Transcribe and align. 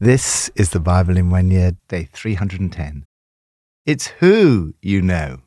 This 0.00 0.48
is 0.54 0.70
the 0.70 0.78
Bible 0.78 1.16
in 1.16 1.28
one 1.28 1.50
year, 1.50 1.72
day 1.88 2.08
310. 2.12 3.04
It's 3.84 4.06
who 4.20 4.74
you 4.80 5.02
know. 5.02 5.40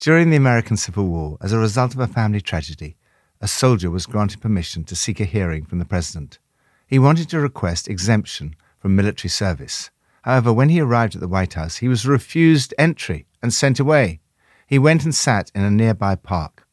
During 0.00 0.28
the 0.28 0.36
American 0.36 0.76
Civil 0.76 1.06
War, 1.06 1.38
as 1.40 1.54
a 1.54 1.58
result 1.58 1.94
of 1.94 2.00
a 2.00 2.06
family 2.06 2.42
tragedy, 2.42 2.98
a 3.40 3.48
soldier 3.48 3.90
was 3.90 4.04
granted 4.04 4.42
permission 4.42 4.84
to 4.84 4.94
seek 4.94 5.18
a 5.18 5.24
hearing 5.24 5.64
from 5.64 5.78
the 5.78 5.86
president. 5.86 6.38
He 6.86 6.98
wanted 6.98 7.30
to 7.30 7.40
request 7.40 7.88
exemption 7.88 8.54
from 8.78 8.94
military 8.94 9.30
service. 9.30 9.88
However, 10.24 10.52
when 10.52 10.68
he 10.68 10.82
arrived 10.82 11.14
at 11.14 11.22
the 11.22 11.26
White 11.26 11.54
House, 11.54 11.78
he 11.78 11.88
was 11.88 12.04
refused 12.04 12.74
entry 12.76 13.24
and 13.42 13.54
sent 13.54 13.80
away. 13.80 14.20
He 14.66 14.78
went 14.78 15.04
and 15.04 15.14
sat 15.14 15.50
in 15.54 15.62
a 15.62 15.70
nearby 15.70 16.16
park. 16.16 16.68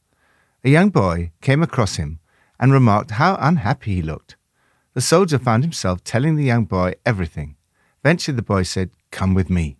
A 0.66 0.70
young 0.70 0.90
boy 0.90 1.32
came 1.40 1.64
across 1.64 1.96
him 1.96 2.20
and 2.60 2.74
remarked 2.74 3.12
how 3.12 3.38
unhappy 3.40 3.96
he 3.96 4.02
looked. 4.02 4.35
The 4.96 5.02
soldier 5.02 5.38
found 5.38 5.66
himself 5.66 6.06
telling 6.06 6.38
the 6.38 6.46
young 6.46 6.64
boy 6.64 6.94
everything. 7.06 7.58
Eventually, 8.02 8.34
the 8.34 8.42
boy 8.42 8.64
said, 8.64 8.92
Come 9.12 9.34
with 9.34 9.50
me. 9.50 9.76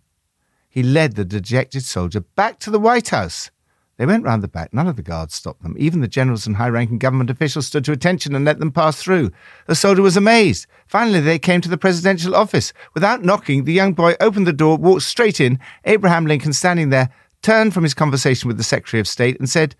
He 0.68 0.82
led 0.82 1.14
the 1.14 1.24
dejected 1.24 1.84
soldier 1.84 2.20
back 2.20 2.58
to 2.60 2.70
the 2.70 2.78
White 2.78 3.08
House. 3.08 3.50
They 3.96 4.04
went 4.04 4.24
round 4.24 4.42
the 4.42 4.48
back. 4.48 4.74
None 4.74 4.86
of 4.86 4.96
the 4.96 5.02
guards 5.02 5.34
stopped 5.34 5.62
them. 5.62 5.74
Even 5.78 6.02
the 6.02 6.06
generals 6.06 6.46
and 6.46 6.56
high 6.56 6.68
ranking 6.68 6.98
government 6.98 7.30
officials 7.30 7.66
stood 7.66 7.82
to 7.86 7.92
attention 7.92 8.34
and 8.34 8.44
let 8.44 8.58
them 8.58 8.70
pass 8.70 9.02
through. 9.02 9.30
The 9.66 9.74
soldier 9.74 10.02
was 10.02 10.18
amazed. 10.18 10.66
Finally, 10.86 11.20
they 11.20 11.38
came 11.38 11.62
to 11.62 11.70
the 11.70 11.78
presidential 11.78 12.36
office. 12.36 12.74
Without 12.92 13.24
knocking, 13.24 13.64
the 13.64 13.72
young 13.72 13.94
boy 13.94 14.16
opened 14.20 14.46
the 14.46 14.52
door, 14.52 14.76
walked 14.76 15.04
straight 15.04 15.40
in. 15.40 15.58
Abraham 15.86 16.26
Lincoln, 16.26 16.52
standing 16.52 16.90
there, 16.90 17.08
turned 17.40 17.72
from 17.72 17.84
his 17.84 17.94
conversation 17.94 18.48
with 18.48 18.58
the 18.58 18.62
Secretary 18.64 19.00
of 19.00 19.08
State 19.08 19.38
and 19.38 19.48
said, 19.48 19.76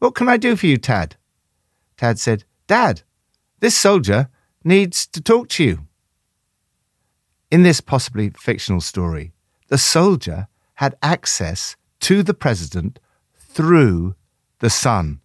What 0.00 0.16
can 0.16 0.28
I 0.28 0.38
do 0.38 0.56
for 0.56 0.66
you, 0.66 0.76
Tad? 0.76 1.14
Tad 1.96 2.18
said, 2.18 2.42
Dad, 2.66 3.02
this 3.60 3.76
soldier 3.76 4.28
needs 4.64 5.06
to 5.08 5.20
talk 5.20 5.48
to 5.50 5.64
you. 5.64 5.86
In 7.50 7.62
this 7.62 7.80
possibly 7.80 8.30
fictional 8.30 8.80
story, 8.80 9.32
the 9.68 9.78
soldier 9.78 10.48
had 10.74 10.96
access 11.02 11.76
to 12.00 12.22
the 12.22 12.34
president 12.34 12.98
through 13.36 14.14
the 14.60 14.70
Son. 14.70 15.20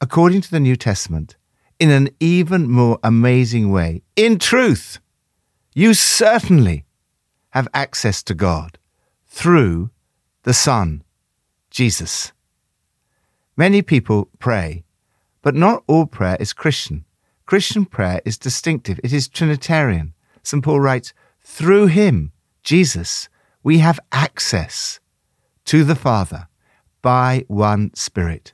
According 0.00 0.42
to 0.42 0.50
the 0.50 0.60
New 0.60 0.76
Testament, 0.76 1.36
in 1.78 1.90
an 1.90 2.10
even 2.20 2.70
more 2.70 2.98
amazing 3.02 3.70
way, 3.70 4.02
in 4.16 4.38
truth, 4.38 5.00
you 5.74 5.94
certainly 5.94 6.84
have 7.50 7.68
access 7.72 8.22
to 8.24 8.34
God 8.34 8.78
through 9.26 9.90
the 10.42 10.54
Son, 10.54 11.02
Jesus. 11.70 12.32
Many 13.56 13.82
people 13.82 14.28
pray, 14.38 14.84
but 15.42 15.54
not 15.54 15.82
all 15.86 16.06
prayer 16.06 16.36
is 16.38 16.52
Christian. 16.52 17.04
Christian 17.48 17.86
prayer 17.86 18.20
is 18.26 18.36
distinctive, 18.36 19.00
it 19.02 19.10
is 19.10 19.26
Trinitarian. 19.26 20.12
St. 20.42 20.62
Paul 20.62 20.80
writes, 20.80 21.14
through 21.40 21.86
him, 21.86 22.30
Jesus, 22.62 23.30
we 23.62 23.78
have 23.78 23.98
access 24.12 25.00
to 25.64 25.82
the 25.82 25.94
Father 25.94 26.48
by 27.00 27.46
one 27.48 27.94
Spirit. 27.94 28.52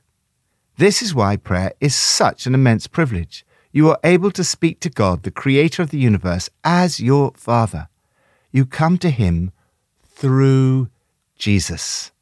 This 0.77 1.01
is 1.01 1.13
why 1.13 1.35
prayer 1.35 1.73
is 1.81 1.93
such 1.93 2.47
an 2.47 2.53
immense 2.53 2.87
privilege. 2.87 3.45
You 3.73 3.89
are 3.89 3.99
able 4.01 4.31
to 4.31 4.45
speak 4.45 4.79
to 4.79 4.89
God, 4.89 5.23
the 5.23 5.29
Creator 5.29 5.81
of 5.81 5.89
the 5.89 5.99
universe, 5.99 6.49
as 6.63 7.01
your 7.01 7.33
Father. 7.35 7.89
You 8.53 8.65
come 8.65 8.97
to 8.99 9.09
Him 9.09 9.51
through 10.05 10.87
Jesus, 11.37 12.13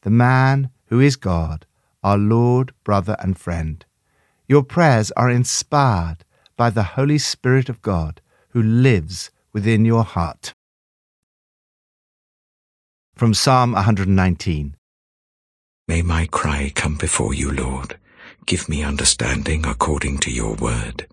the 0.00 0.10
man 0.10 0.70
who 0.86 0.98
is 0.98 1.14
God, 1.14 1.66
our 2.02 2.18
Lord, 2.18 2.72
brother, 2.82 3.14
and 3.20 3.38
friend. 3.38 3.84
Your 4.48 4.62
prayers 4.62 5.10
are 5.12 5.28
inspired 5.28 6.18
by 6.56 6.70
the 6.70 6.94
Holy 6.94 7.18
Spirit 7.18 7.68
of 7.68 7.82
God 7.82 8.20
who 8.50 8.62
lives 8.62 9.30
within 9.52 9.84
your 9.84 10.04
heart. 10.04 10.54
From 13.16 13.34
Psalm 13.34 13.72
119 13.72 14.76
May 15.88 16.02
my 16.02 16.26
cry 16.26 16.70
come 16.74 16.96
before 16.96 17.34
you, 17.34 17.50
Lord. 17.50 17.98
Give 18.44 18.68
me 18.68 18.84
understanding 18.84 19.66
according 19.66 20.18
to 20.18 20.30
your 20.30 20.54
word. 20.54 21.08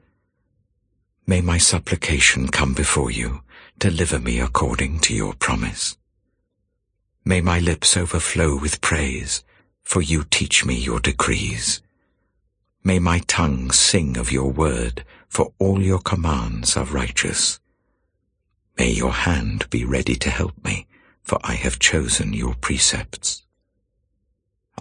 May 1.25 1.41
my 1.41 1.57
supplication 1.57 2.49
come 2.49 2.73
before 2.73 3.09
you. 3.09 3.41
Deliver 3.79 4.19
me 4.19 4.39
according 4.39 4.99
to 4.99 5.16
your 5.16 5.33
promise. 5.33 5.97
May 7.25 7.41
my 7.41 7.59
lips 7.59 7.97
overflow 7.97 8.59
with 8.59 8.81
praise, 8.81 9.43
for 9.83 10.01
you 10.01 10.23
teach 10.23 10.66
me 10.66 10.75
your 10.75 10.99
decrees. 10.99 11.81
May 12.85 12.99
my 12.99 13.19
tongue 13.27 13.71
sing 13.71 14.17
of 14.17 14.29
your 14.29 14.51
word, 14.51 15.05
for 15.29 15.53
all 15.57 15.81
your 15.81 15.99
commands 15.99 16.75
are 16.75 16.83
righteous. 16.83 17.61
May 18.77 18.89
your 18.89 19.13
hand 19.13 19.69
be 19.69 19.85
ready 19.85 20.16
to 20.16 20.29
help 20.29 20.61
me, 20.66 20.88
for 21.22 21.39
I 21.45 21.53
have 21.53 21.79
chosen 21.79 22.33
your 22.33 22.55
precepts. 22.55 23.43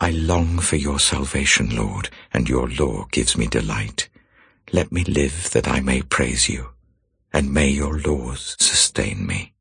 I 0.01 0.11
long 0.11 0.59
for 0.59 0.75
your 0.75 0.99
salvation, 0.99 1.77
Lord, 1.77 2.11
and 2.33 2.49
your 2.49 2.69
law 2.69 3.07
gives 3.13 3.37
me 3.39 3.47
delight. 3.47 4.09
Let 4.73 4.91
me 4.91 5.05
live 5.05 5.51
that 5.53 5.69
I 5.69 5.79
may 5.79 6.03
praise 6.03 6.49
you, 6.49 6.71
and 7.33 7.55
may 7.55 7.69
your 7.69 8.01
laws 8.01 8.57
sustain 8.59 9.25
me. 9.25 9.53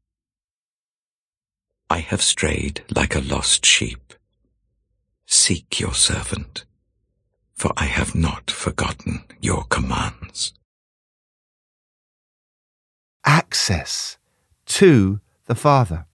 I 1.92 2.00
have 2.00 2.24
strayed 2.24 2.82
like 2.96 3.14
a 3.14 3.22
lost 3.22 3.68
sheep. 3.68 4.16
Seek 5.28 5.80
your 5.80 5.94
servant 5.94 6.66
for 7.62 7.72
I 7.78 7.86
have 7.86 8.16
not 8.16 8.50
forgotten 8.50 9.24
your 9.40 9.66
commands. 9.66 10.54
Access 13.24 14.18
to 14.66 15.20
the 15.46 15.54
Father. 15.54 16.08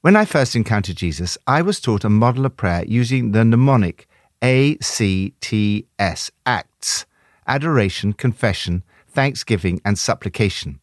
When 0.00 0.16
I 0.16 0.24
first 0.24 0.56
encountered 0.56 0.96
Jesus, 0.96 1.36
I 1.46 1.60
was 1.60 1.78
taught 1.78 2.04
a 2.04 2.08
model 2.08 2.46
of 2.46 2.56
prayer 2.56 2.86
using 2.86 3.32
the 3.32 3.44
mnemonic 3.44 4.08
ACTS, 4.40 6.30
acts, 6.46 7.06
adoration, 7.46 8.14
confession, 8.14 8.82
thanksgiving, 9.10 9.82
and 9.84 9.98
supplication. 9.98 10.80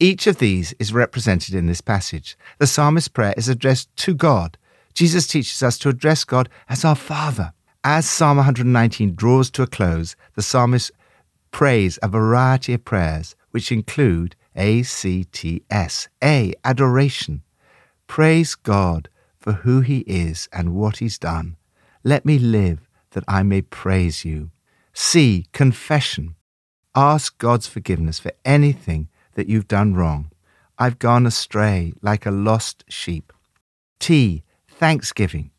Each 0.00 0.26
of 0.26 0.38
these 0.38 0.72
is 0.78 0.94
represented 0.94 1.54
in 1.54 1.66
this 1.66 1.82
passage. 1.82 2.38
The 2.58 2.66
psalmist's 2.66 3.08
prayer 3.08 3.34
is 3.36 3.50
addressed 3.50 3.94
to 3.96 4.14
God. 4.14 4.56
Jesus 4.94 5.26
teaches 5.26 5.62
us 5.62 5.76
to 5.80 5.90
address 5.90 6.24
God 6.24 6.48
as 6.66 6.82
our 6.82 6.96
Father. 6.96 7.52
As 7.88 8.10
Psalm 8.10 8.38
119 8.38 9.14
draws 9.14 9.48
to 9.52 9.62
a 9.62 9.68
close, 9.68 10.16
the 10.34 10.42
psalmist 10.42 10.90
prays 11.52 12.00
a 12.02 12.08
variety 12.08 12.74
of 12.74 12.84
prayers, 12.84 13.36
which 13.52 13.70
include 13.70 14.34
ACTS, 14.56 16.08
A, 16.20 16.52
adoration. 16.64 17.42
Praise 18.08 18.56
God 18.56 19.08
for 19.38 19.52
who 19.52 19.82
He 19.82 19.98
is 20.00 20.48
and 20.52 20.74
what 20.74 20.96
He's 20.96 21.16
done. 21.16 21.54
Let 22.02 22.24
me 22.24 22.40
live 22.40 22.88
that 23.12 23.22
I 23.28 23.44
may 23.44 23.62
praise 23.62 24.24
you. 24.24 24.50
C, 24.92 25.46
confession. 25.52 26.34
Ask 26.96 27.38
God's 27.38 27.68
forgiveness 27.68 28.18
for 28.18 28.32
anything 28.44 29.10
that 29.34 29.48
you've 29.48 29.68
done 29.68 29.94
wrong. 29.94 30.32
I've 30.76 30.98
gone 30.98 31.24
astray 31.24 31.92
like 32.02 32.26
a 32.26 32.32
lost 32.32 32.84
sheep. 32.88 33.32
T, 34.00 34.42
thanksgiving. 34.66 35.52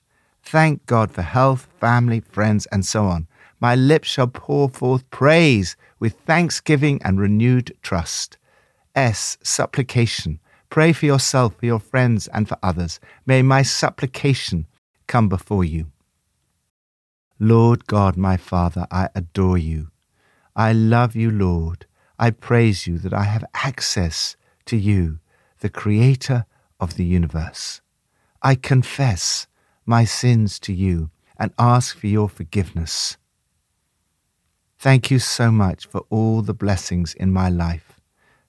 Thank 0.49 0.85
God 0.85 1.11
for 1.11 1.23
health, 1.23 1.67
family, 1.77 2.21
friends, 2.21 2.67
and 2.67 2.85
so 2.85 3.03
on. 3.03 3.27
My 3.59 3.75
lips 3.75 4.07
shall 4.07 4.29
pour 4.29 4.69
forth 4.69 5.09
praise 5.09 5.75
with 5.99 6.13
thanksgiving 6.21 7.01
and 7.03 7.19
renewed 7.19 7.75
trust. 7.81 8.37
S. 8.95 9.37
Supplication. 9.43 10.39
Pray 10.69 10.93
for 10.93 11.05
yourself, 11.05 11.57
for 11.57 11.65
your 11.65 11.79
friends, 11.79 12.29
and 12.29 12.47
for 12.47 12.57
others. 12.63 13.01
May 13.25 13.41
my 13.41 13.61
supplication 13.61 14.67
come 15.05 15.27
before 15.27 15.65
you. 15.65 15.87
Lord 17.39 17.85
God, 17.85 18.15
my 18.15 18.37
Father, 18.37 18.87
I 18.89 19.09
adore 19.13 19.57
you. 19.57 19.89
I 20.55 20.71
love 20.71 21.13
you, 21.13 21.29
Lord. 21.29 21.85
I 22.17 22.29
praise 22.29 22.87
you 22.87 22.99
that 22.99 23.13
I 23.13 23.23
have 23.23 23.43
access 23.53 24.37
to 24.67 24.77
you, 24.77 25.19
the 25.59 25.69
Creator 25.69 26.45
of 26.79 26.95
the 26.95 27.03
universe. 27.03 27.81
I 28.41 28.55
confess 28.55 29.45
my 29.87 30.03
sins 30.03 30.59
to 30.59 30.73
you 30.73 31.09
and 31.39 31.53
ask 31.57 31.97
for 31.97 32.07
your 32.07 32.29
forgiveness. 32.29 33.17
Thank 34.77 35.09
you 35.09 35.17
so 35.17 35.51
much 35.51 35.87
for 35.87 36.01
all 36.09 36.41
the 36.41 36.53
blessings 36.53 37.13
in 37.15 37.31
my 37.31 37.49
life. 37.49 37.99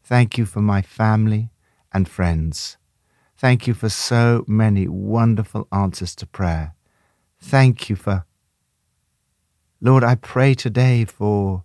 Thank 0.03 0.37
you 0.37 0.45
for 0.45 0.61
my 0.61 0.83
family 0.83 1.51
and 1.93 2.09
friends. 2.09 2.77
Thank 3.37 3.67
you 3.67 3.75
for 3.75 3.89
so 3.89 4.45
many 4.47 4.89
wonderful 4.89 5.69
answers 5.73 6.15
to 6.17 6.27
prayer. 6.27 6.75
Thank 7.41 7.89
you 7.89 7.97
for. 7.97 8.27
Lord, 9.81 10.03
I 10.03 10.17
pray 10.17 10.55
today 10.55 11.05
for. 11.05 11.65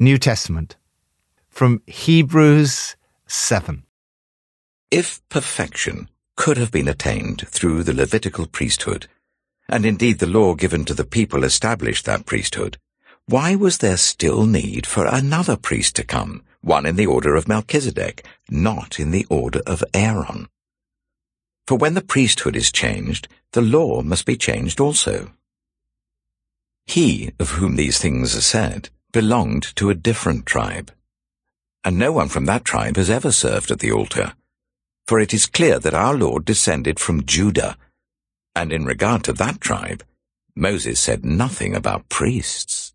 New 0.00 0.18
Testament 0.18 0.76
from 1.48 1.82
Hebrews 1.86 2.96
7. 3.26 3.87
If 4.90 5.20
perfection 5.28 6.08
could 6.34 6.56
have 6.56 6.70
been 6.70 6.88
attained 6.88 7.46
through 7.46 7.82
the 7.82 7.92
Levitical 7.92 8.46
priesthood, 8.46 9.06
and 9.68 9.84
indeed 9.84 10.18
the 10.18 10.26
law 10.26 10.54
given 10.54 10.86
to 10.86 10.94
the 10.94 11.04
people 11.04 11.44
established 11.44 12.06
that 12.06 12.24
priesthood, 12.24 12.78
why 13.26 13.54
was 13.54 13.78
there 13.78 13.98
still 13.98 14.46
need 14.46 14.86
for 14.86 15.04
another 15.04 15.58
priest 15.58 15.94
to 15.96 16.04
come, 16.04 16.42
one 16.62 16.86
in 16.86 16.96
the 16.96 17.04
order 17.04 17.36
of 17.36 17.46
Melchizedek, 17.46 18.24
not 18.48 18.98
in 18.98 19.10
the 19.10 19.26
order 19.28 19.60
of 19.66 19.84
Aaron? 19.92 20.48
For 21.66 21.76
when 21.76 21.92
the 21.92 22.00
priesthood 22.00 22.56
is 22.56 22.72
changed, 22.72 23.28
the 23.52 23.60
law 23.60 24.00
must 24.00 24.24
be 24.24 24.38
changed 24.38 24.80
also. 24.80 25.32
He, 26.86 27.32
of 27.38 27.50
whom 27.50 27.76
these 27.76 27.98
things 27.98 28.34
are 28.34 28.40
said, 28.40 28.88
belonged 29.12 29.76
to 29.76 29.90
a 29.90 29.94
different 29.94 30.46
tribe. 30.46 30.90
And 31.84 31.98
no 31.98 32.10
one 32.10 32.28
from 32.28 32.46
that 32.46 32.64
tribe 32.64 32.96
has 32.96 33.10
ever 33.10 33.32
served 33.32 33.70
at 33.70 33.80
the 33.80 33.92
altar. 33.92 34.32
For 35.08 35.18
it 35.18 35.32
is 35.32 35.46
clear 35.46 35.78
that 35.78 35.94
our 35.94 36.12
Lord 36.12 36.44
descended 36.44 37.00
from 37.00 37.24
Judah, 37.24 37.78
and 38.54 38.70
in 38.70 38.84
regard 38.84 39.24
to 39.24 39.32
that 39.32 39.58
tribe, 39.58 40.04
Moses 40.54 41.00
said 41.00 41.24
nothing 41.24 41.74
about 41.74 42.10
priests. 42.10 42.92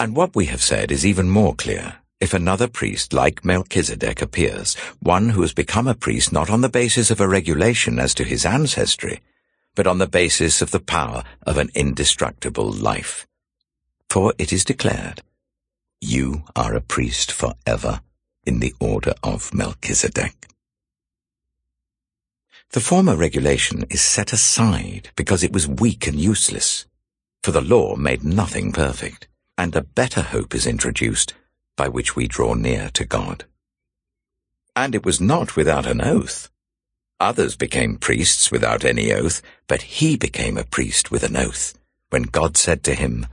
And 0.00 0.16
what 0.16 0.34
we 0.34 0.46
have 0.46 0.60
said 0.60 0.90
is 0.90 1.06
even 1.06 1.30
more 1.30 1.54
clear 1.54 1.98
if 2.20 2.34
another 2.34 2.66
priest 2.66 3.12
like 3.12 3.44
Melchizedek 3.44 4.22
appears, 4.22 4.74
one 4.98 5.28
who 5.28 5.42
has 5.42 5.52
become 5.52 5.86
a 5.86 5.94
priest 5.94 6.32
not 6.32 6.50
on 6.50 6.62
the 6.62 6.68
basis 6.68 7.12
of 7.12 7.20
a 7.20 7.28
regulation 7.28 8.00
as 8.00 8.12
to 8.14 8.24
his 8.24 8.44
ancestry, 8.44 9.20
but 9.76 9.86
on 9.86 9.98
the 9.98 10.08
basis 10.08 10.60
of 10.60 10.72
the 10.72 10.80
power 10.80 11.22
of 11.46 11.58
an 11.58 11.70
indestructible 11.76 12.72
life. 12.72 13.24
For 14.10 14.34
it 14.36 14.52
is 14.52 14.64
declared, 14.64 15.22
You 16.00 16.42
are 16.56 16.74
a 16.74 16.80
priest 16.80 17.30
forever 17.30 18.00
in 18.44 18.58
the 18.58 18.74
order 18.80 19.14
of 19.22 19.54
Melchizedek. 19.54 20.48
The 22.74 22.80
former 22.80 23.14
regulation 23.14 23.84
is 23.88 24.02
set 24.02 24.32
aside 24.32 25.10
because 25.14 25.44
it 25.44 25.52
was 25.52 25.68
weak 25.68 26.08
and 26.08 26.18
useless, 26.18 26.86
for 27.44 27.52
the 27.52 27.60
law 27.60 27.94
made 27.94 28.24
nothing 28.24 28.72
perfect, 28.72 29.28
and 29.56 29.76
a 29.76 29.84
better 29.84 30.22
hope 30.22 30.56
is 30.56 30.66
introduced 30.66 31.34
by 31.76 31.86
which 31.86 32.16
we 32.16 32.26
draw 32.26 32.54
near 32.54 32.90
to 32.94 33.04
God. 33.04 33.44
And 34.74 34.92
it 34.92 35.06
was 35.06 35.20
not 35.20 35.54
without 35.54 35.86
an 35.86 36.00
oath. 36.00 36.50
Others 37.20 37.54
became 37.54 37.96
priests 37.96 38.50
without 38.50 38.84
any 38.84 39.12
oath, 39.12 39.40
but 39.68 39.82
he 39.82 40.16
became 40.16 40.58
a 40.58 40.64
priest 40.64 41.12
with 41.12 41.22
an 41.22 41.36
oath, 41.36 41.78
when 42.10 42.24
God 42.24 42.56
said 42.56 42.82
to 42.82 42.96
him, 42.96 43.28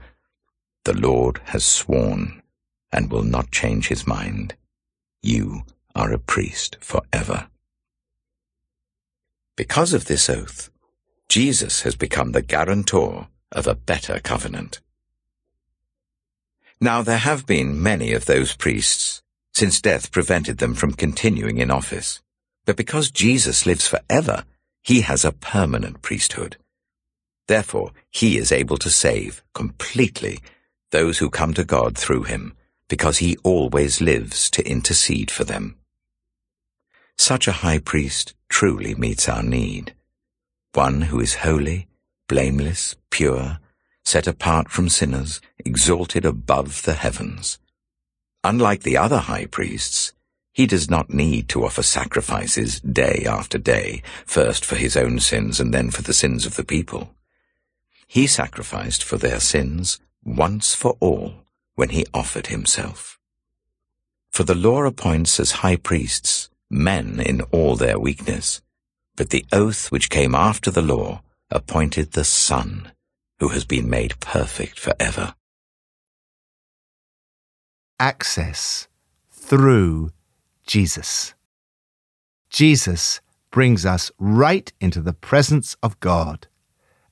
The 0.84 0.94
Lord 0.94 1.40
has 1.46 1.64
sworn, 1.64 2.44
and 2.92 3.10
will 3.10 3.24
not 3.24 3.50
change 3.50 3.88
his 3.88 4.06
mind. 4.06 4.54
You 5.20 5.62
are 5.96 6.12
a 6.12 6.18
priest 6.20 6.76
forever. 6.80 7.48
Because 9.56 9.92
of 9.92 10.06
this 10.06 10.30
oath, 10.30 10.70
Jesus 11.28 11.82
has 11.82 11.94
become 11.94 12.32
the 12.32 12.42
guarantor 12.42 13.28
of 13.50 13.66
a 13.66 13.74
better 13.74 14.18
covenant. 14.18 14.80
Now 16.80 17.02
there 17.02 17.18
have 17.18 17.46
been 17.46 17.82
many 17.82 18.12
of 18.12 18.24
those 18.24 18.56
priests, 18.56 19.22
since 19.52 19.80
death 19.80 20.10
prevented 20.10 20.58
them 20.58 20.74
from 20.74 20.94
continuing 20.94 21.58
in 21.58 21.70
office. 21.70 22.22
But 22.64 22.76
because 22.76 23.10
Jesus 23.10 23.66
lives 23.66 23.86
forever, 23.86 24.44
he 24.82 25.02
has 25.02 25.24
a 25.24 25.32
permanent 25.32 26.00
priesthood. 26.00 26.56
Therefore, 27.46 27.92
he 28.10 28.38
is 28.38 28.52
able 28.52 28.78
to 28.78 28.90
save 28.90 29.42
completely 29.52 30.40
those 30.90 31.18
who 31.18 31.28
come 31.28 31.52
to 31.54 31.64
God 31.64 31.98
through 31.98 32.22
him, 32.24 32.54
because 32.88 33.18
he 33.18 33.36
always 33.42 34.00
lives 34.00 34.48
to 34.50 34.66
intercede 34.66 35.30
for 35.30 35.44
them. 35.44 35.76
Such 37.18 37.46
a 37.46 37.52
high 37.52 37.78
priest 37.78 38.34
truly 38.62 38.94
meets 38.94 39.28
our 39.28 39.42
need. 39.42 39.92
One 40.72 41.00
who 41.00 41.18
is 41.18 41.42
holy, 41.42 41.88
blameless, 42.28 42.94
pure, 43.10 43.58
set 44.04 44.28
apart 44.28 44.70
from 44.70 44.88
sinners, 44.88 45.40
exalted 45.58 46.24
above 46.24 46.82
the 46.82 46.94
heavens. 46.94 47.58
Unlike 48.44 48.84
the 48.84 48.96
other 48.96 49.18
high 49.18 49.46
priests, 49.46 50.12
he 50.52 50.64
does 50.66 50.88
not 50.88 51.10
need 51.10 51.48
to 51.48 51.64
offer 51.64 51.82
sacrifices 51.82 52.78
day 52.78 53.26
after 53.28 53.58
day, 53.58 54.00
first 54.24 54.64
for 54.64 54.76
his 54.76 54.96
own 54.96 55.18
sins 55.18 55.58
and 55.58 55.74
then 55.74 55.90
for 55.90 56.02
the 56.02 56.14
sins 56.14 56.46
of 56.46 56.54
the 56.54 56.62
people. 56.62 57.16
He 58.06 58.28
sacrificed 58.28 59.02
for 59.02 59.16
their 59.16 59.40
sins 59.40 59.98
once 60.24 60.72
for 60.72 60.96
all 61.00 61.34
when 61.74 61.88
he 61.88 62.06
offered 62.14 62.46
himself. 62.46 63.18
For 64.30 64.44
the 64.44 64.54
law 64.54 64.84
appoints 64.84 65.40
as 65.40 65.62
high 65.66 65.74
priests 65.74 66.48
men 66.72 67.20
in 67.20 67.42
all 67.52 67.76
their 67.76 67.98
weakness, 67.98 68.62
but 69.16 69.30
the 69.30 69.44
oath 69.52 69.92
which 69.92 70.10
came 70.10 70.34
after 70.34 70.70
the 70.70 70.82
law 70.82 71.22
appointed 71.50 72.12
the 72.12 72.24
Son, 72.24 72.90
who 73.38 73.48
has 73.48 73.64
been 73.64 73.90
made 73.90 74.18
perfect 74.20 74.80
forever. 74.80 75.34
Access 78.00 78.88
through 79.30 80.10
Jesus. 80.66 81.34
Jesus 82.48 83.20
brings 83.50 83.84
us 83.84 84.10
right 84.18 84.72
into 84.80 85.00
the 85.00 85.12
presence 85.12 85.76
of 85.82 86.00
God. 86.00 86.48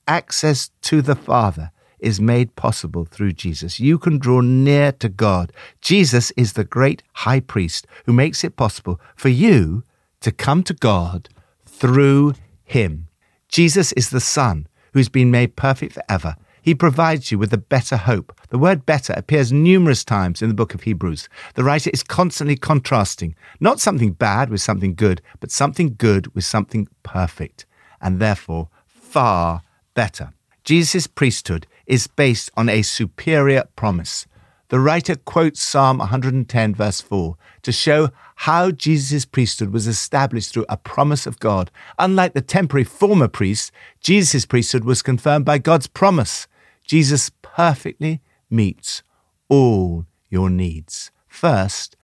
Access 0.08 0.70
to 0.82 1.02
the 1.02 1.14
Father 1.14 1.70
is 2.02 2.20
made 2.20 2.56
possible 2.56 3.05
through 3.05 3.32
Jesus. 3.32 3.81
You 3.81 3.99
can 3.99 4.19
draw 4.19 4.41
near 4.41 4.93
to 4.93 5.08
God. 5.08 5.52
Jesus 5.81 6.31
is 6.32 6.52
the 6.52 6.64
great 6.64 7.02
high 7.12 7.41
priest 7.41 7.87
who 8.06 8.12
makes 8.12 8.44
it 8.44 8.56
possible 8.56 9.00
for 9.17 9.29
you 9.29 9.85
to 10.20 10.32
come 10.32 10.62
to 10.64 10.75
God 10.75 11.29
through 11.67 12.35
him. 12.64 13.08
Jesus 13.49 13.93
is 13.93 14.11
the 14.11 14.20
Son 14.20 14.67
who's 14.93 15.08
been 15.08 15.31
made 15.31 15.56
perfect 15.56 15.93
forever. 15.94 16.37
He 16.62 16.75
provides 16.75 17.32
you 17.32 17.38
with 17.38 17.52
a 17.52 17.58
better 17.58 17.97
hope. 17.97 18.38
The 18.50 18.58
word 18.58 18.85
better 18.85 19.14
appears 19.17 19.52
numerous 19.52 20.05
times 20.05 20.43
in 20.43 20.49
the 20.49 20.55
book 20.55 20.75
of 20.75 20.82
Hebrews. 20.82 21.29
The 21.55 21.64
writer 21.64 21.91
is 21.93 22.02
constantly 22.02 22.56
contrasting 22.56 23.35
not 23.61 23.81
something 23.81 24.12
bad 24.12 24.50
with 24.50 24.61
something 24.61 24.94
good, 24.94 25.23
but 25.41 25.50
something 25.50 25.94
good 25.97 26.35
with 26.35 26.44
something 26.44 26.88
perfect, 27.02 27.64
and 28.00 28.20
therefore 28.20 28.69
far 28.87 29.62
better. 29.94 30.32
Jesus' 30.64 31.06
priesthood 31.06 31.67
is 31.90 32.06
based 32.06 32.48
on 32.56 32.69
a 32.69 32.82
superior 32.82 33.64
promise. 33.75 34.25
The 34.69 34.78
writer 34.78 35.16
quotes 35.16 35.60
Psalm 35.60 35.98
110, 35.98 36.76
verse 36.76 37.00
4, 37.00 37.37
to 37.62 37.72
show 37.72 38.10
how 38.37 38.70
Jesus' 38.70 39.25
priesthood 39.25 39.72
was 39.72 39.88
established 39.88 40.54
through 40.54 40.66
a 40.69 40.76
promise 40.76 41.26
of 41.26 41.40
God. 41.40 41.72
Unlike 41.98 42.34
the 42.34 42.42
temporary 42.42 42.84
former 42.84 43.26
priests, 43.26 43.72
Jesus' 44.00 44.46
priesthood 44.46 44.84
was 44.84 45.02
confirmed 45.02 45.44
by 45.44 45.58
God's 45.58 45.88
promise. 45.88 46.46
Jesus 46.87 47.32
perfectly 47.42 48.20
meets 48.48 49.02
all 49.48 50.06
your 50.28 50.49
needs. 50.49 51.11
First, 51.26 51.97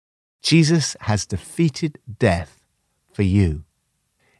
Jesus 0.42 0.96
has 1.02 1.26
defeated 1.26 2.00
death 2.18 2.64
for 3.12 3.22
you. 3.22 3.62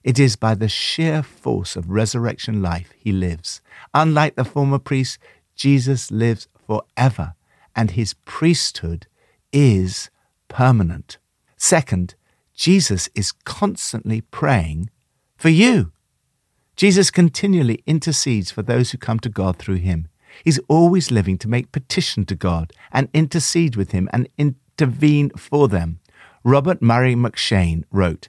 It 0.07 0.21
is 0.21 0.37
by 0.37 0.55
the 0.55 0.69
sheer 0.69 1.21
force 1.21 1.75
of 1.75 1.91
resurrection 1.91 2.63
life 2.63 2.93
he 2.97 3.11
lives. 3.11 3.61
Unlike 3.93 4.37
the 4.37 4.45
former 4.45 4.79
priests, 4.79 5.19
Jesus 5.57 6.11
lives 6.11 6.49
forever 6.67 7.35
and 7.75 7.93
his 7.93 8.15
priesthood 8.25 9.07
is 9.53 10.11
permanent. 10.49 11.19
Second, 11.57 12.15
Jesus 12.55 13.09
is 13.15 13.33
constantly 13.33 14.21
praying 14.21 14.91
for 15.37 15.49
you. 15.49 15.93
Jesus 16.77 17.11
continually 17.11 17.83
intercedes 17.87 18.51
for 18.51 18.63
those 18.63 18.91
who 18.91 18.99
come 18.99 19.19
to 19.21 19.29
God 19.29 19.57
through 19.57 19.77
him. 19.77 20.09
He's 20.45 20.61
always 20.69 21.11
living 21.11 21.39
to 21.39 21.49
make 21.49 21.73
petition 21.73 22.27
to 22.27 22.35
God 22.35 22.73
and 22.93 23.09
intercede 23.15 23.77
with 23.77 23.93
him 23.93 24.09
and 24.13 24.29
intervene 24.37 25.31
for 25.31 25.69
them. 25.69 26.01
Robert 26.45 26.83
Murray 26.83 27.15
M'Cheyne 27.15 27.85
wrote, 27.91 28.29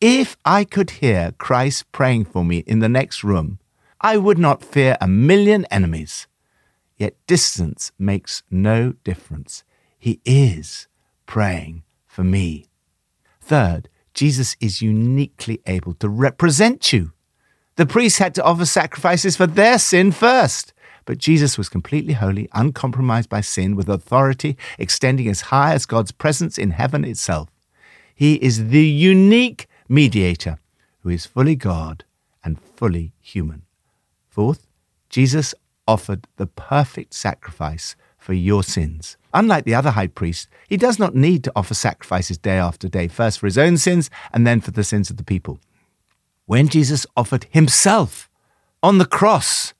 If 0.00 0.36
I 0.44 0.64
could 0.64 0.90
hear 0.90 1.32
Christ 1.38 1.90
praying 1.92 2.26
for 2.26 2.44
me 2.44 2.58
in 2.66 2.80
the 2.80 2.88
next 2.88 3.22
room, 3.22 3.60
I 4.00 4.16
would 4.16 4.38
not 4.38 4.64
fear 4.64 4.96
a 5.00 5.08
million 5.08 5.64
enemies. 5.70 6.26
Yet 6.96 7.16
distance 7.26 7.92
makes 7.98 8.42
no 8.50 8.94
difference. 9.04 9.64
He 9.98 10.20
is 10.24 10.86
praying 11.26 11.82
for 12.06 12.24
me. 12.24 12.66
Third, 13.40 13.88
Jesus 14.14 14.56
is 14.60 14.80
uniquely 14.80 15.60
able 15.66 15.94
to 15.94 16.08
represent 16.08 16.92
you. 16.92 17.12
The 17.76 17.86
priests 17.86 18.18
had 18.18 18.34
to 18.36 18.44
offer 18.44 18.64
sacrifices 18.64 19.36
for 19.36 19.46
their 19.46 19.78
sin 19.78 20.12
first. 20.12 20.72
But 21.06 21.18
Jesus 21.18 21.58
was 21.58 21.68
completely 21.68 22.14
holy, 22.14 22.48
uncompromised 22.52 23.28
by 23.28 23.40
sin, 23.42 23.76
with 23.76 23.88
authority 23.88 24.56
extending 24.78 25.28
as 25.28 25.42
high 25.42 25.74
as 25.74 25.84
God's 25.84 26.12
presence 26.12 26.56
in 26.56 26.70
heaven 26.70 27.04
itself. 27.04 27.50
He 28.14 28.36
is 28.36 28.68
the 28.68 28.86
unique 28.86 29.66
mediator 29.88 30.58
who 31.00 31.10
is 31.10 31.26
fully 31.26 31.56
God 31.56 32.04
and 32.42 32.60
fully 32.60 33.12
human. 33.20 33.62
Fourth, 34.28 34.66
Jesus 35.10 35.54
offered 35.86 36.26
the 36.36 36.46
perfect 36.46 37.14
sacrifice 37.14 37.96
for 38.18 38.32
your 38.32 38.62
sins. 38.62 39.16
Unlike 39.32 39.64
the 39.64 39.74
other 39.74 39.90
high 39.90 40.06
priest, 40.06 40.48
he 40.68 40.76
does 40.76 40.98
not 40.98 41.14
need 41.14 41.44
to 41.44 41.52
offer 41.54 41.74
sacrifices 41.74 42.38
day 42.38 42.56
after 42.56 42.88
day, 42.88 43.08
first 43.08 43.38
for 43.38 43.46
his 43.46 43.58
own 43.58 43.76
sins 43.76 44.08
and 44.32 44.46
then 44.46 44.60
for 44.60 44.70
the 44.70 44.84
sins 44.84 45.10
of 45.10 45.16
the 45.16 45.24
people. 45.24 45.58
When 46.46 46.68
Jesus 46.68 47.06
offered 47.16 47.46
himself 47.50 48.30
on 48.82 48.98
the 48.98 49.06
cross, 49.06 49.74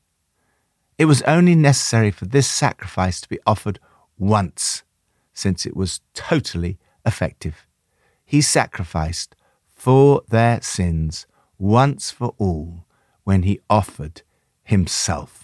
It 0.97 1.07
was 1.07 1.23
only 1.23 1.55
necessary 1.55 2.11
for 2.11 2.25
this 2.25 2.47
sacrifice 2.49 3.21
to 3.21 3.29
be 3.29 3.41
offered 3.47 3.81
once, 4.17 4.85
since 5.33 5.67
it 5.67 5.77
was 5.77 6.01
totally 6.15 6.79
effective. 7.05 7.67
He 8.25 8.41
sacrificed 8.41 9.35
for 9.67 10.23
their 10.29 10.63
sins 10.63 11.27
once 11.59 12.11
for 12.11 12.35
all 12.39 12.87
when 13.25 13.43
he 13.43 13.61
offered 13.69 14.23
himself. 14.63 15.44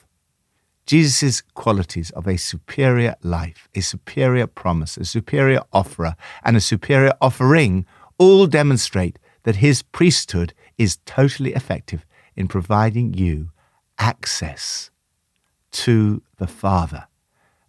Jesus' 0.91 1.41
qualities 1.55 2.11
of 2.11 2.27
a 2.27 2.37
superior 2.37 3.15
life, 3.23 3.69
a 3.77 3.81
superior 3.81 4.49
promise, 4.49 4.97
a 4.97 5.05
superior 5.05 5.61
offerer, 5.73 6.17
and 6.43 6.57
a 6.57 6.61
superior 6.61 7.13
offering 7.21 7.87
all 8.19 8.49
demonstrate 8.49 9.17
that 9.45 9.63
his 9.63 9.83
priesthood 9.83 10.53
is 10.79 10.99
totally 11.07 11.55
effective 11.55 12.05
in 12.35 12.49
providing 12.49 13.15
you 13.15 13.53
access 14.01 14.91
to 15.71 16.23
the 16.39 16.49
Father. 16.49 17.07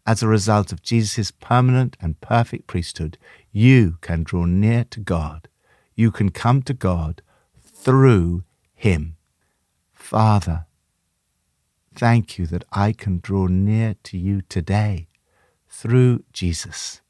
As 0.03 0.23
a 0.23 0.27
result 0.27 0.71
of 0.71 0.81
Jesus' 0.81 1.29
permanent 1.29 1.95
and 2.01 2.19
perfect 2.21 2.65
priesthood, 2.65 3.19
you 3.51 3.99
can 4.01 4.23
draw 4.23 4.45
near 4.45 4.83
to 4.85 4.99
God. 4.99 5.47
You 5.93 6.09
can 6.09 6.31
come 6.31 6.63
to 6.63 6.73
God 6.73 7.21
through 7.61 8.45
Him. 8.73 9.15
Father, 9.93 10.65
thank 11.95 12.37
you 12.37 12.45
that 12.47 12.65
I 12.71 12.93
can 12.93 13.19
draw 13.19 13.47
near 13.47 13.95
to 14.03 14.17
you 14.17 14.41
today 14.41 15.07
through 15.69 16.23
Jesus, 16.33 17.01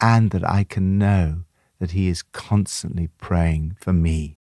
and 0.00 0.30
that 0.30 0.48
I 0.48 0.64
can 0.64 0.98
know 0.98 1.44
that 1.78 1.92
He 1.92 2.08
is 2.08 2.22
constantly 2.22 3.08
praying 3.18 3.76
for 3.80 3.92
me. 3.92 4.36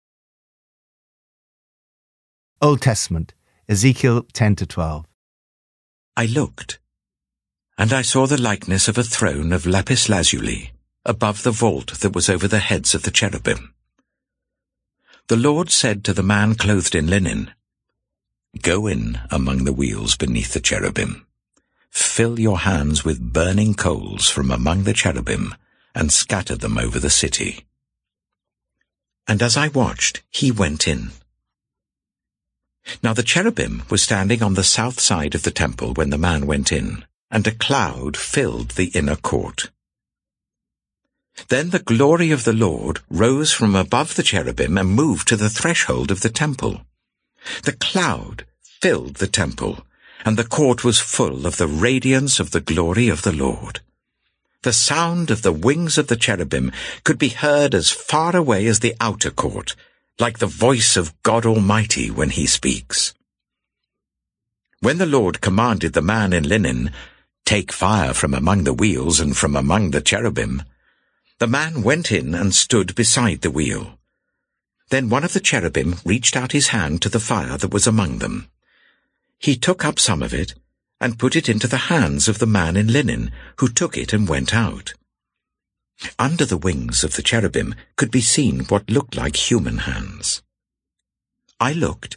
Old 2.60 2.82
Testament, 2.82 3.32
Ezekiel 3.68 4.26
10 4.32 4.56
to 4.56 4.66
12. 4.66 5.06
I 6.16 6.26
looked, 6.26 6.78
and 7.78 7.92
I 7.92 8.02
saw 8.02 8.26
the 8.26 8.40
likeness 8.40 8.88
of 8.88 8.98
a 8.98 9.02
throne 9.02 9.52
of 9.52 9.66
lapis 9.66 10.08
lazuli 10.08 10.72
above 11.04 11.42
the 11.42 11.50
vault 11.50 12.00
that 12.00 12.14
was 12.14 12.28
over 12.28 12.46
the 12.46 12.58
heads 12.58 12.94
of 12.94 13.04
the 13.04 13.10
cherubim. 13.10 13.74
The 15.28 15.36
Lord 15.36 15.70
said 15.70 16.04
to 16.04 16.12
the 16.12 16.22
man 16.22 16.56
clothed 16.56 16.94
in 16.94 17.06
linen, 17.06 17.52
Go 18.62 18.86
in 18.86 19.20
among 19.30 19.64
the 19.64 19.72
wheels 19.72 20.16
beneath 20.16 20.52
the 20.52 20.60
cherubim. 20.60 21.26
Fill 21.90 22.38
your 22.38 22.60
hands 22.60 23.04
with 23.04 23.32
burning 23.32 23.74
coals 23.74 24.28
from 24.28 24.50
among 24.50 24.84
the 24.84 24.92
cherubim, 24.92 25.54
and 25.94 26.12
scatter 26.12 26.56
them 26.56 26.78
over 26.78 26.98
the 26.98 27.10
city. 27.10 27.66
And 29.26 29.42
as 29.42 29.56
I 29.56 29.68
watched, 29.68 30.22
he 30.30 30.50
went 30.50 30.88
in. 30.88 31.10
Now 33.02 33.12
the 33.12 33.22
cherubim 33.22 33.84
was 33.90 34.02
standing 34.02 34.42
on 34.42 34.54
the 34.54 34.64
south 34.64 35.00
side 35.00 35.34
of 35.34 35.42
the 35.42 35.50
temple 35.50 35.94
when 35.94 36.10
the 36.10 36.18
man 36.18 36.46
went 36.46 36.72
in, 36.72 37.04
and 37.30 37.46
a 37.46 37.52
cloud 37.52 38.16
filled 38.16 38.70
the 38.70 38.88
inner 38.88 39.16
court. 39.16 39.70
Then 41.48 41.70
the 41.70 41.78
glory 41.78 42.30
of 42.30 42.44
the 42.44 42.52
Lord 42.52 43.00
rose 43.08 43.52
from 43.52 43.74
above 43.74 44.16
the 44.16 44.22
cherubim 44.22 44.76
and 44.76 44.90
moved 44.90 45.28
to 45.28 45.36
the 45.36 45.50
threshold 45.50 46.10
of 46.10 46.20
the 46.20 46.28
temple. 46.28 46.84
The 47.62 47.72
cloud 47.72 48.44
filled 48.80 49.16
the 49.16 49.26
temple, 49.26 49.86
and 50.24 50.36
the 50.36 50.44
court 50.44 50.84
was 50.84 50.98
full 51.00 51.46
of 51.46 51.56
the 51.56 51.66
radiance 51.66 52.40
of 52.40 52.50
the 52.50 52.60
glory 52.60 53.08
of 53.08 53.22
the 53.22 53.32
Lord. 53.32 53.80
The 54.62 54.72
sound 54.72 55.30
of 55.30 55.42
the 55.42 55.52
wings 55.52 55.96
of 55.96 56.08
the 56.08 56.16
cherubim 56.16 56.72
could 57.04 57.18
be 57.18 57.28
heard 57.28 57.74
as 57.74 57.90
far 57.90 58.36
away 58.36 58.66
as 58.66 58.80
the 58.80 58.94
outer 59.00 59.30
court, 59.30 59.74
like 60.18 60.38
the 60.38 60.46
voice 60.46 60.96
of 60.96 61.14
God 61.22 61.46
Almighty 61.46 62.10
when 62.10 62.30
he 62.30 62.46
speaks. 62.46 63.14
When 64.80 64.98
the 64.98 65.06
Lord 65.06 65.40
commanded 65.40 65.92
the 65.92 66.02
man 66.02 66.32
in 66.32 66.48
linen, 66.48 66.92
Take 67.44 67.72
fire 67.72 68.14
from 68.14 68.32
among 68.32 68.64
the 68.64 68.72
wheels 68.72 69.18
and 69.18 69.36
from 69.36 69.56
among 69.56 69.90
the 69.90 70.00
cherubim, 70.00 70.62
the 71.38 71.46
man 71.46 71.82
went 71.82 72.12
in 72.12 72.34
and 72.34 72.54
stood 72.54 72.94
beside 72.94 73.40
the 73.40 73.50
wheel. 73.50 73.98
Then 74.90 75.08
one 75.08 75.24
of 75.24 75.32
the 75.32 75.40
cherubim 75.40 75.96
reached 76.04 76.36
out 76.36 76.52
his 76.52 76.68
hand 76.68 77.00
to 77.02 77.08
the 77.08 77.20
fire 77.20 77.56
that 77.56 77.72
was 77.72 77.86
among 77.86 78.18
them. 78.18 78.50
He 79.38 79.56
took 79.56 79.84
up 79.84 79.98
some 79.98 80.22
of 80.22 80.34
it 80.34 80.54
and 81.00 81.18
put 81.18 81.34
it 81.34 81.48
into 81.48 81.66
the 81.66 81.88
hands 81.88 82.28
of 82.28 82.38
the 82.38 82.46
man 82.46 82.76
in 82.76 82.92
linen, 82.92 83.32
who 83.56 83.68
took 83.68 83.96
it 83.96 84.12
and 84.12 84.28
went 84.28 84.52
out. 84.52 84.92
Under 86.18 86.44
the 86.44 86.58
wings 86.58 87.04
of 87.04 87.14
the 87.14 87.22
cherubim 87.22 87.74
could 87.96 88.10
be 88.10 88.20
seen 88.20 88.64
what 88.66 88.90
looked 88.90 89.16
like 89.16 89.36
human 89.36 89.78
hands. 89.78 90.42
I 91.58 91.72
looked, 91.72 92.16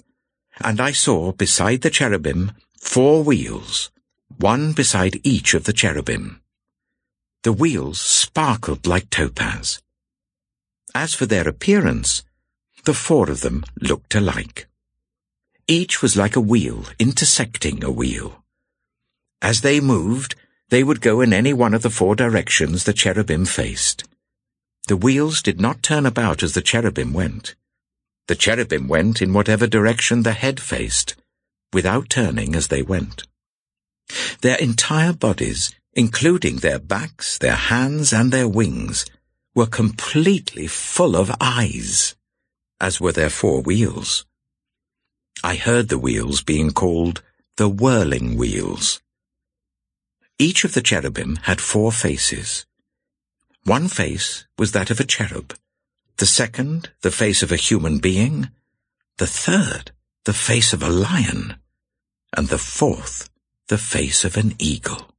and 0.60 0.82
I 0.82 0.92
saw 0.92 1.32
beside 1.32 1.82
the 1.82 1.90
cherubim 1.90 2.54
four 2.78 3.24
wheels, 3.24 3.92
one 4.38 4.74
beside 4.74 5.22
each 5.24 5.54
of 5.54 5.66
the 5.66 5.74
cherubim. 5.74 6.42
The 7.44 7.54
wheels 7.54 8.00
sparkled 8.00 8.88
like 8.88 9.10
topaz. 9.10 9.82
As 10.96 11.14
for 11.14 11.26
their 11.26 11.48
appearance, 11.48 12.24
the 12.84 12.94
four 12.94 13.30
of 13.30 13.42
them 13.42 13.64
looked 13.80 14.16
alike. 14.16 14.68
Each 15.68 16.02
was 16.02 16.18
like 16.18 16.36
a 16.36 16.42
wheel 16.42 16.86
intersecting 17.00 17.84
a 17.84 17.92
wheel. 17.92 18.44
As 19.42 19.62
they 19.62 19.80
moved, 19.80 20.36
they 20.70 20.84
would 20.84 21.02
go 21.02 21.22
in 21.22 21.34
any 21.34 21.54
one 21.54 21.74
of 21.74 21.82
the 21.82 21.90
four 21.90 22.16
directions 22.16 22.84
the 22.84 22.94
cherubim 22.94 23.46
faced. 23.46 24.04
The 24.88 24.98
wheels 24.98 25.42
did 25.42 25.62
not 25.62 25.84
turn 25.84 26.06
about 26.06 26.44
as 26.44 26.54
the 26.54 26.62
cherubim 26.62 27.14
went. 27.14 27.56
The 28.28 28.36
cherubim 28.36 28.88
went 28.88 29.22
in 29.22 29.34
whatever 29.34 29.68
direction 29.68 30.24
the 30.24 30.34
head 30.34 30.60
faced, 30.60 31.16
without 31.72 32.10
turning 32.10 32.56
as 32.56 32.68
they 32.68 32.82
went. 32.82 33.24
Their 34.42 34.58
entire 34.58 35.14
bodies 35.14 35.74
including 35.96 36.58
their 36.58 36.80
backs, 36.80 37.38
their 37.38 37.56
hands, 37.56 38.12
and 38.12 38.32
their 38.32 38.48
wings, 38.48 39.06
were 39.56 39.68
completely 39.68 40.68
full 40.68 41.16
of 41.16 41.36
eyes, 41.40 42.16
as 42.84 43.00
were 43.00 43.14
their 43.14 43.30
four 43.30 43.62
wheels. 43.62 44.26
I 45.42 45.56
heard 45.56 45.88
the 45.88 45.98
wheels 45.98 46.44
being 46.44 46.72
called 46.72 47.24
the 47.56 47.70
whirling 47.70 48.36
wheels. 48.36 49.00
Each 50.38 50.66
of 50.66 50.74
the 50.74 50.82
cherubim 50.82 51.38
had 51.44 51.62
four 51.62 51.94
faces. 51.94 52.66
One 53.64 53.88
face 53.88 54.46
was 54.58 54.74
that 54.74 54.92
of 54.92 55.00
a 55.00 55.06
cherub, 55.06 55.56
the 56.18 56.26
second 56.26 56.90
the 57.02 57.12
face 57.12 57.42
of 57.42 57.54
a 57.54 57.64
human 57.68 58.00
being, 58.00 58.50
the 59.18 59.28
third 59.28 59.92
the 60.26 60.34
face 60.34 60.74
of 60.74 60.84
a 60.84 60.90
lion, 60.90 61.56
and 62.36 62.50
the 62.50 62.58
fourth 62.58 63.30
the 63.70 63.78
face 63.78 64.26
of 64.26 64.36
an 64.36 64.56
eagle. 64.60 65.10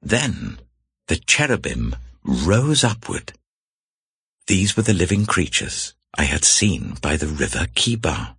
Then 0.00 0.60
the 1.08 1.16
cherubim 1.16 1.96
rose 2.22 2.84
upward. 2.84 3.32
These 4.46 4.76
were 4.76 4.84
the 4.84 5.00
living 5.02 5.26
creatures 5.26 5.94
I 6.14 6.24
had 6.24 6.44
seen 6.44 6.96
by 7.02 7.16
the 7.16 7.26
river 7.26 7.66
Chebar. 7.74 8.36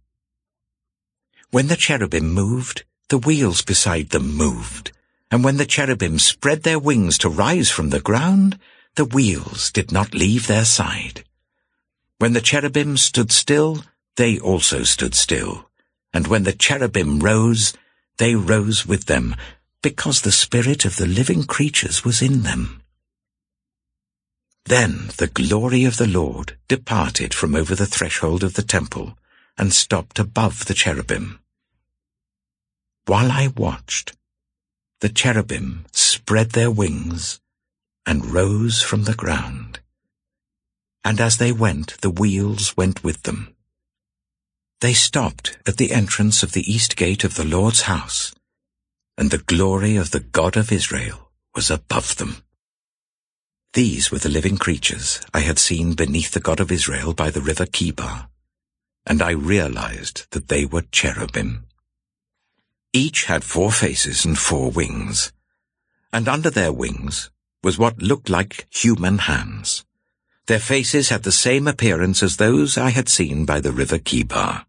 When 1.52 1.68
the 1.68 1.76
cherubim 1.76 2.32
moved, 2.32 2.84
the 3.10 3.18
wheels 3.18 3.62
beside 3.62 4.10
them 4.10 4.36
moved, 4.36 4.92
and 5.32 5.44
when 5.44 5.58
the 5.58 5.66
cherubim 5.66 6.20
spread 6.20 6.64
their 6.64 6.80
wings 6.80 7.18
to 7.20 7.30
rise 7.30 7.70
from 7.70 7.90
the 7.90 8.00
ground, 8.00 8.60
the 8.96 9.06
wheels 9.06 9.72
did 9.72 9.92
not 9.92 10.14
leave 10.14 10.48
their 10.48 10.66
side. 10.66 11.24
When 12.18 12.34
the 12.34 12.42
cherubim 12.42 12.98
stood 12.98 13.32
still, 13.32 13.84
they 14.16 14.40
also 14.40 14.84
stood 14.84 15.16
still, 15.16 15.70
and 16.14 16.28
when 16.28 16.44
the 16.44 16.54
cherubim 16.54 17.20
rose, 17.20 17.74
they 18.18 18.36
rose 18.36 18.86
with 18.86 19.06
them, 19.06 19.36
because 19.82 20.22
the 20.22 20.32
spirit 20.32 20.86
of 20.86 20.98
the 20.98 21.08
living 21.08 21.44
creatures 21.44 22.04
was 22.04 22.22
in 22.22 22.44
them. 22.44 22.79
Then 24.66 25.12
the 25.18 25.28
glory 25.28 25.86
of 25.86 25.98
the 25.98 26.08
Lord 26.08 26.58
departed 26.68 27.34
from 27.34 27.56
over 27.56 27.76
the 27.76 27.86
threshold 27.86 28.44
of 28.44 28.54
the 28.54 28.64
temple 28.64 29.18
and 29.58 29.74
stopped 29.74 30.20
above 30.20 30.66
the 30.66 30.74
cherubim. 30.74 31.40
While 33.06 33.32
I 33.32 33.48
watched, 33.48 34.16
the 35.02 35.10
cherubim 35.10 35.86
spread 35.92 36.52
their 36.52 36.72
wings 36.72 37.40
and 38.06 38.34
rose 38.34 38.82
from 38.82 39.04
the 39.04 39.16
ground. 39.16 39.80
And 41.04 41.20
as 41.20 41.38
they 41.38 41.52
went, 41.52 42.00
the 42.02 42.10
wheels 42.10 42.76
went 42.78 43.04
with 43.04 43.24
them. 43.24 43.56
They 44.82 44.94
stopped 44.94 45.58
at 45.66 45.78
the 45.78 45.92
entrance 45.92 46.44
of 46.44 46.52
the 46.54 46.72
east 46.72 46.96
gate 46.96 47.24
of 47.24 47.36
the 47.36 47.46
Lord's 47.46 47.82
house 47.82 48.34
and 49.20 49.32
the 49.32 49.38
glory 49.38 49.98
of 49.98 50.12
the 50.12 50.22
God 50.22 50.56
of 50.56 50.72
Israel 50.72 51.30
was 51.54 51.70
above 51.70 52.16
them. 52.16 52.42
These 53.74 54.10
were 54.10 54.18
the 54.18 54.30
living 54.30 54.58
creatures 54.58 55.22
I 55.32 55.42
had 55.42 55.60
seen 55.60 55.94
beneath 55.94 56.32
the 56.32 56.40
God 56.40 56.60
of 56.60 56.72
Israel 56.72 57.14
by 57.14 57.30
the 57.30 57.42
river 57.42 57.68
Chebar, 57.68 58.28
and 59.06 59.22
I 59.22 59.30
realized 59.30 60.26
that 60.32 60.48
they 60.48 60.66
were 60.66 60.82
cherubim. 60.92 61.66
Each 62.94 63.26
had 63.26 63.44
four 63.44 63.72
faces 63.72 64.26
and 64.26 64.36
four 64.40 64.72
wings, 64.72 65.32
and 66.12 66.28
under 66.28 66.50
their 66.50 66.74
wings 66.74 67.30
was 67.64 67.78
what 67.78 68.02
looked 68.02 68.28
like 68.28 68.66
human 68.72 69.20
hands. 69.20 69.86
Their 70.48 70.60
faces 70.60 71.10
had 71.10 71.22
the 71.22 71.32
same 71.32 71.68
appearance 71.68 72.24
as 72.24 72.38
those 72.38 72.76
I 72.76 72.90
had 72.90 73.08
seen 73.08 73.46
by 73.46 73.60
the 73.60 73.72
river 73.72 74.00
Chebar. 74.00 74.66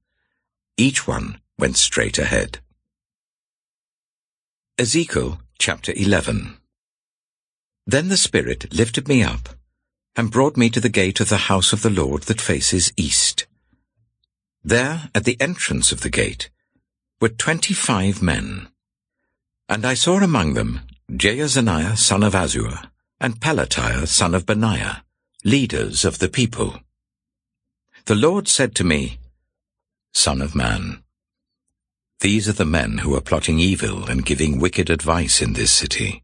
Each 0.76 1.06
one 1.06 1.40
went 1.58 1.78
straight 1.78 2.18
ahead. 2.18 2.58
Ezekiel 4.76 5.40
chapter 5.58 5.94
11 5.96 6.59
Then 7.90 8.06
the 8.06 8.16
Spirit 8.16 8.72
lifted 8.72 9.08
me 9.08 9.24
up 9.24 9.48
and 10.14 10.30
brought 10.30 10.56
me 10.56 10.70
to 10.70 10.78
the 10.78 10.88
gate 10.88 11.18
of 11.18 11.28
the 11.28 11.50
house 11.50 11.72
of 11.72 11.82
the 11.82 11.90
Lord 11.90 12.22
that 12.24 12.40
faces 12.40 12.92
east. 12.96 13.48
There, 14.62 15.10
at 15.12 15.24
the 15.24 15.36
entrance 15.40 15.90
of 15.90 16.02
the 16.02 16.08
gate, 16.08 16.50
were 17.20 17.30
twenty-five 17.30 18.22
men. 18.22 18.68
And 19.68 19.84
I 19.84 19.94
saw 19.94 20.20
among 20.20 20.54
them 20.54 20.82
Jaazaniah 21.10 21.98
son 21.98 22.22
of 22.22 22.32
Azzur, 22.32 22.90
and 23.20 23.40
Pelatiah 23.40 24.06
son 24.06 24.36
of 24.36 24.46
Benaiah, 24.46 25.02
leaders 25.42 26.04
of 26.04 26.20
the 26.20 26.28
people. 26.28 26.78
The 28.04 28.14
Lord 28.14 28.46
said 28.46 28.76
to 28.76 28.84
me, 28.84 29.18
Son 30.12 30.40
of 30.40 30.54
man, 30.54 31.02
these 32.20 32.48
are 32.48 32.52
the 32.52 32.64
men 32.64 32.98
who 32.98 33.16
are 33.16 33.20
plotting 33.20 33.58
evil 33.58 34.04
and 34.04 34.24
giving 34.24 34.60
wicked 34.60 34.90
advice 34.90 35.42
in 35.42 35.54
this 35.54 35.72
city. 35.72 36.22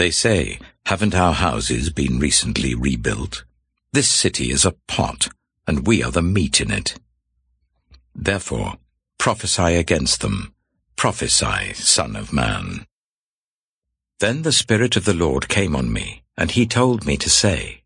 They 0.00 0.10
say, 0.10 0.58
haven't 0.86 1.14
our 1.14 1.34
houses 1.34 1.90
been 1.90 2.18
recently 2.18 2.74
rebuilt? 2.74 3.44
This 3.92 4.08
city 4.08 4.50
is 4.50 4.64
a 4.64 4.74
pot, 4.88 5.28
and 5.66 5.86
we 5.86 6.02
are 6.02 6.10
the 6.10 6.22
meat 6.22 6.58
in 6.58 6.70
it. 6.70 6.98
Therefore, 8.14 8.78
prophesy 9.18 9.76
against 9.76 10.22
them. 10.22 10.54
Prophesy, 10.96 11.74
Son 11.74 12.16
of 12.16 12.32
Man. 12.32 12.86
Then 14.20 14.40
the 14.40 14.52
Spirit 14.52 14.96
of 14.96 15.04
the 15.04 15.12
Lord 15.12 15.50
came 15.50 15.76
on 15.76 15.92
me, 15.92 16.22
and 16.34 16.50
he 16.50 16.64
told 16.64 17.04
me 17.04 17.18
to 17.18 17.28
say, 17.28 17.82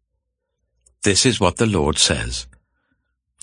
This 1.02 1.26
is 1.26 1.40
what 1.40 1.56
the 1.56 1.66
Lord 1.66 1.98
says. 1.98 2.46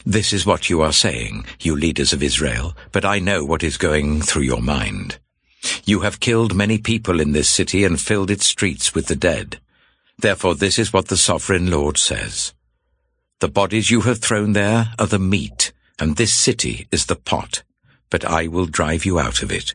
This 0.05 0.31
is 0.31 0.45
what 0.45 0.69
you 0.69 0.81
are 0.81 0.93
saying, 0.93 1.45
you 1.59 1.75
leaders 1.75 2.13
of 2.13 2.23
Israel, 2.23 2.73
but 2.93 3.03
I 3.03 3.19
know 3.19 3.43
what 3.43 3.63
is 3.63 3.75
going 3.75 4.21
through 4.21 4.43
your 4.43 4.61
mind. 4.61 5.19
You 5.85 6.01
have 6.01 6.19
killed 6.19 6.55
many 6.55 6.77
people 6.77 7.19
in 7.19 7.31
this 7.31 7.49
city 7.49 7.83
and 7.83 7.99
filled 7.99 8.31
its 8.31 8.45
streets 8.45 8.95
with 8.95 9.07
the 9.07 9.15
dead. 9.15 9.59
Therefore 10.17 10.55
this 10.55 10.77
is 10.77 10.93
what 10.93 11.07
the 11.07 11.17
sovereign 11.17 11.69
Lord 11.69 11.97
says. 11.97 12.53
The 13.39 13.47
bodies 13.47 13.89
you 13.89 14.01
have 14.01 14.19
thrown 14.19 14.53
there 14.53 14.93
are 14.99 15.07
the 15.07 15.19
meat, 15.19 15.71
and 15.99 16.15
this 16.15 16.33
city 16.33 16.87
is 16.91 17.07
the 17.07 17.15
pot, 17.15 17.63
but 18.09 18.23
I 18.23 18.47
will 18.47 18.67
drive 18.67 19.05
you 19.05 19.19
out 19.19 19.41
of 19.41 19.51
it. 19.51 19.73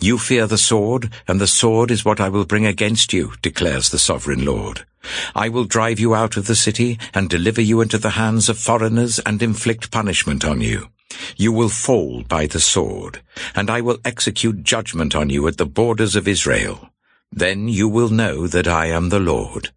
You 0.00 0.16
fear 0.16 0.46
the 0.46 0.56
sword, 0.56 1.12
and 1.28 1.40
the 1.40 1.46
sword 1.46 1.90
is 1.90 2.04
what 2.04 2.20
I 2.20 2.28
will 2.28 2.44
bring 2.44 2.64
against 2.64 3.12
you, 3.12 3.32
declares 3.42 3.90
the 3.90 3.98
sovereign 3.98 4.44
Lord. 4.44 4.86
I 5.34 5.48
will 5.48 5.64
drive 5.64 6.00
you 6.00 6.14
out 6.14 6.36
of 6.36 6.46
the 6.46 6.54
city, 6.54 6.98
and 7.12 7.28
deliver 7.28 7.60
you 7.60 7.80
into 7.80 7.98
the 7.98 8.10
hands 8.10 8.48
of 8.48 8.58
foreigners, 8.58 9.18
and 9.18 9.42
inflict 9.42 9.90
punishment 9.90 10.44
on 10.44 10.60
you. 10.60 10.88
You 11.36 11.52
will 11.52 11.68
fall 11.68 12.22
by 12.22 12.46
the 12.46 12.60
sword, 12.60 13.22
and 13.54 13.70
I 13.70 13.80
will 13.80 13.98
execute 14.04 14.62
judgment 14.62 15.14
on 15.14 15.30
you 15.30 15.48
at 15.48 15.56
the 15.56 15.66
borders 15.66 16.14
of 16.16 16.28
Israel. 16.28 16.90
Then 17.32 17.68
you 17.68 17.88
will 17.88 18.10
know 18.10 18.46
that 18.46 18.68
I 18.68 18.86
am 18.86 19.08
the 19.08 19.20
Lord. 19.20 19.70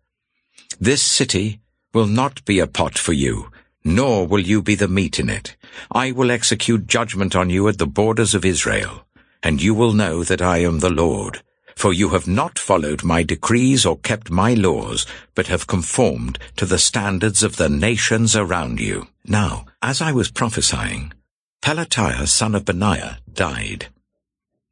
This 0.80 1.02
city 1.02 1.62
will 1.94 2.08
not 2.08 2.44
be 2.46 2.60
a 2.60 2.68
pot 2.68 2.98
for 2.98 3.13
you, 3.13 3.50
nor 3.84 4.25
will 4.25 4.42
you 4.42 4.62
be 4.62 4.75
the 4.75 4.88
meat 4.88 5.20
in 5.20 5.30
it. 5.30 5.56
I 5.92 6.12
will 6.12 6.32
execute 6.32 6.88
judgment 6.88 7.36
on 7.36 7.50
you 7.50 7.68
at 7.68 7.78
the 7.78 7.88
borders 7.88 8.34
of 8.34 8.44
Israel, 8.44 9.06
and 9.42 9.62
you 9.62 9.74
will 9.74 9.94
know 9.94 10.24
that 10.24 10.42
I 10.42 10.58
am 10.60 10.80
the 10.80 10.90
Lord. 10.90 11.42
For 11.75 11.92
you 11.92 12.10
have 12.10 12.28
not 12.28 12.60
followed 12.60 13.04
my 13.04 13.24
decrees 13.24 13.86
or 13.86 13.98
kept 13.98 14.30
my 14.30 14.54
laws, 14.54 15.06
but 15.36 15.48
have 15.48 15.68
conformed 15.68 16.38
to 16.58 16.66
the 16.66 16.78
standards 16.78 17.44
of 17.44 17.58
the 17.58 17.70
nations 17.70 18.36
around 18.36 18.80
you. 18.80 19.08
Now, 19.25 19.66
as 19.82 20.02
I 20.02 20.12
was 20.12 20.32
prophesying, 20.32 21.13
Pelatiah 21.63 22.27
son 22.27 22.55
of 22.55 22.65
Benaiah 22.65 23.20
died. 23.34 23.88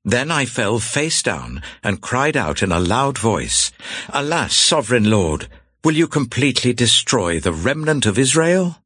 Then 0.04 0.30
I 0.30 0.44
fell 0.44 0.78
face 0.80 1.24
down 1.24 1.64
and 1.82 2.02
cried 2.02 2.36
out 2.36 2.62
in 2.62 2.74
a 2.74 2.82
loud 2.82 3.18
voice, 3.18 3.72
Alas, 4.10 4.54
sovereign 4.54 5.10
Lord, 5.10 5.48
will 5.86 5.94
you 5.94 6.06
completely 6.06 6.74
destroy 6.74 7.40
the 7.40 7.54
remnant 7.54 8.06
of 8.06 8.20
Israel? 8.20 8.84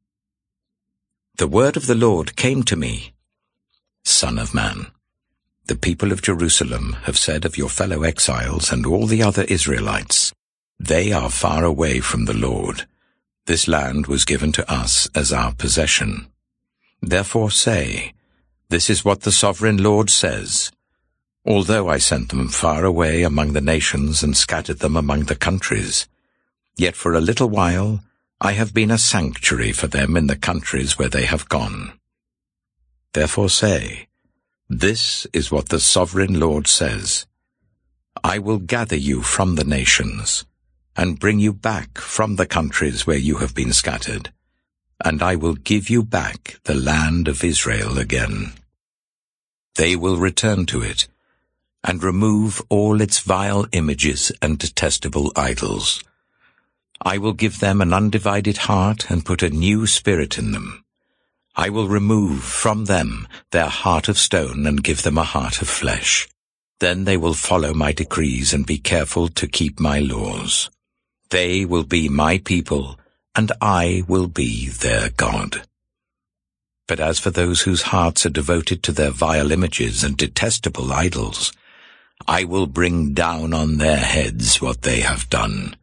The 1.37 1.47
word 1.47 1.75
of 1.75 1.87
the 1.87 1.95
Lord 1.95 2.35
came 2.35 2.61
to 2.65 2.75
me, 2.75 3.13
Son 4.03 4.37
of 4.37 4.53
man, 4.53 4.91
the 5.65 5.75
people 5.75 6.11
of 6.11 6.21
Jerusalem 6.21 6.97
have 7.05 7.17
said 7.17 7.43
of 7.43 7.57
your 7.57 7.69
fellow 7.69 8.03
exiles 8.03 8.71
and 8.71 8.85
all 8.85 9.07
the 9.07 9.23
other 9.23 9.45
Israelites, 9.45 10.31
They 10.79 11.11
are 11.11 11.31
far 11.31 11.63
away 11.63 12.01
from 12.01 12.25
the 12.25 12.37
Lord. 12.37 12.85
This 13.47 13.67
land 13.67 14.05
was 14.05 14.25
given 14.25 14.51
to 14.51 14.71
us 14.71 15.09
as 15.15 15.33
our 15.33 15.55
possession. 15.55 16.27
Therefore 17.01 17.51
say, 17.51 18.13
This 18.69 18.89
is 18.89 19.05
what 19.05 19.21
the 19.21 19.31
sovereign 19.31 19.77
Lord 19.77 20.09
says. 20.09 20.71
Although 21.45 21.89
I 21.89 21.99
sent 21.99 22.29
them 22.29 22.49
far 22.49 22.83
away 22.83 23.21
among 23.21 23.53
the 23.53 23.61
nations 23.61 24.23
and 24.23 24.35
scattered 24.35 24.79
them 24.79 24.95
among 24.95 25.25
the 25.25 25.35
countries, 25.35 26.07
yet 26.75 26.95
for 26.95 27.13
a 27.13 27.21
little 27.21 27.49
while 27.49 28.03
I 28.41 28.53
have 28.53 28.73
been 28.73 28.91
a 28.91 28.97
sanctuary 28.97 29.71
for 29.71 29.87
them 29.87 30.17
in 30.17 30.27
the 30.27 30.35
countries 30.35 30.97
where 30.97 31.09
they 31.09 31.25
have 31.25 31.47
gone. 31.47 31.93
Therefore 33.13 33.49
say, 33.49 34.07
This 34.67 35.27
is 35.31 35.51
what 35.51 35.69
the 35.69 35.79
sovereign 35.79 36.39
Lord 36.39 36.67
says. 36.67 37.27
I 38.23 38.39
will 38.39 38.57
gather 38.57 38.95
you 38.95 39.21
from 39.21 39.55
the 39.55 39.63
nations, 39.63 40.45
and 40.97 41.19
bring 41.19 41.39
you 41.39 41.53
back 41.53 41.99
from 41.99 42.35
the 42.35 42.47
countries 42.47 43.05
where 43.05 43.17
you 43.17 43.37
have 43.37 43.53
been 43.53 43.71
scattered 43.71 44.31
and 45.03 45.21
I 45.21 45.35
will 45.35 45.55
give 45.55 45.89
you 45.89 46.03
back 46.03 46.59
the 46.63 46.75
land 46.75 47.27
of 47.27 47.43
Israel 47.43 47.97
again. 47.97 48.53
They 49.75 49.95
will 49.95 50.17
return 50.17 50.65
to 50.67 50.81
it, 50.81 51.07
and 51.83 52.03
remove 52.03 52.61
all 52.69 53.01
its 53.01 53.19
vile 53.19 53.67
images 53.71 54.31
and 54.41 54.57
detestable 54.57 55.31
idols. 55.35 56.03
I 57.01 57.17
will 57.17 57.33
give 57.33 57.59
them 57.59 57.81
an 57.81 57.93
undivided 57.93 58.57
heart 58.69 59.11
and 59.11 59.25
put 59.25 59.43
a 59.43 59.49
new 59.49 59.85
spirit 59.85 60.37
in 60.37 60.51
them. 60.51 60.83
I 61.55 61.69
will 61.69 61.87
remove 61.87 62.43
from 62.43 62.85
them 62.85 63.27
their 63.51 63.67
heart 63.67 64.09
of 64.09 64.17
stone 64.17 64.65
and 64.65 64.83
give 64.83 65.03
them 65.03 65.17
a 65.17 65.23
heart 65.23 65.61
of 65.61 65.69
flesh. 65.69 66.27
Then 66.79 67.05
they 67.05 67.15
will 67.15 67.33
follow 67.33 67.73
my 67.73 67.91
decrees 67.91 68.53
and 68.53 68.65
be 68.65 68.77
careful 68.77 69.29
to 69.29 69.47
keep 69.47 69.79
my 69.79 69.99
laws. 69.99 70.69
They 71.29 71.65
will 71.65 71.83
be 71.83 72.09
my 72.09 72.39
people, 72.39 72.99
and 73.35 73.51
I 73.61 74.03
will 74.07 74.27
be 74.27 74.69
their 74.69 75.09
God. 75.09 75.63
But 76.87 76.99
as 76.99 77.19
for 77.19 77.31
those 77.31 77.61
whose 77.61 77.83
hearts 77.93 78.25
are 78.25 78.29
devoted 78.29 78.83
to 78.83 78.91
their 78.91 79.11
vile 79.11 79.51
images 79.51 80.03
and 80.03 80.15
detestable 80.15 80.93
idols, 80.93 81.51
I 82.27 82.43
will 82.43 82.67
bring 82.67 83.13
down 83.13 83.53
on 83.53 83.77
their 83.77 83.97
heads 83.97 84.61
what 84.61 84.83
they 84.83 85.01
have 85.01 85.29
done, 85.29 85.75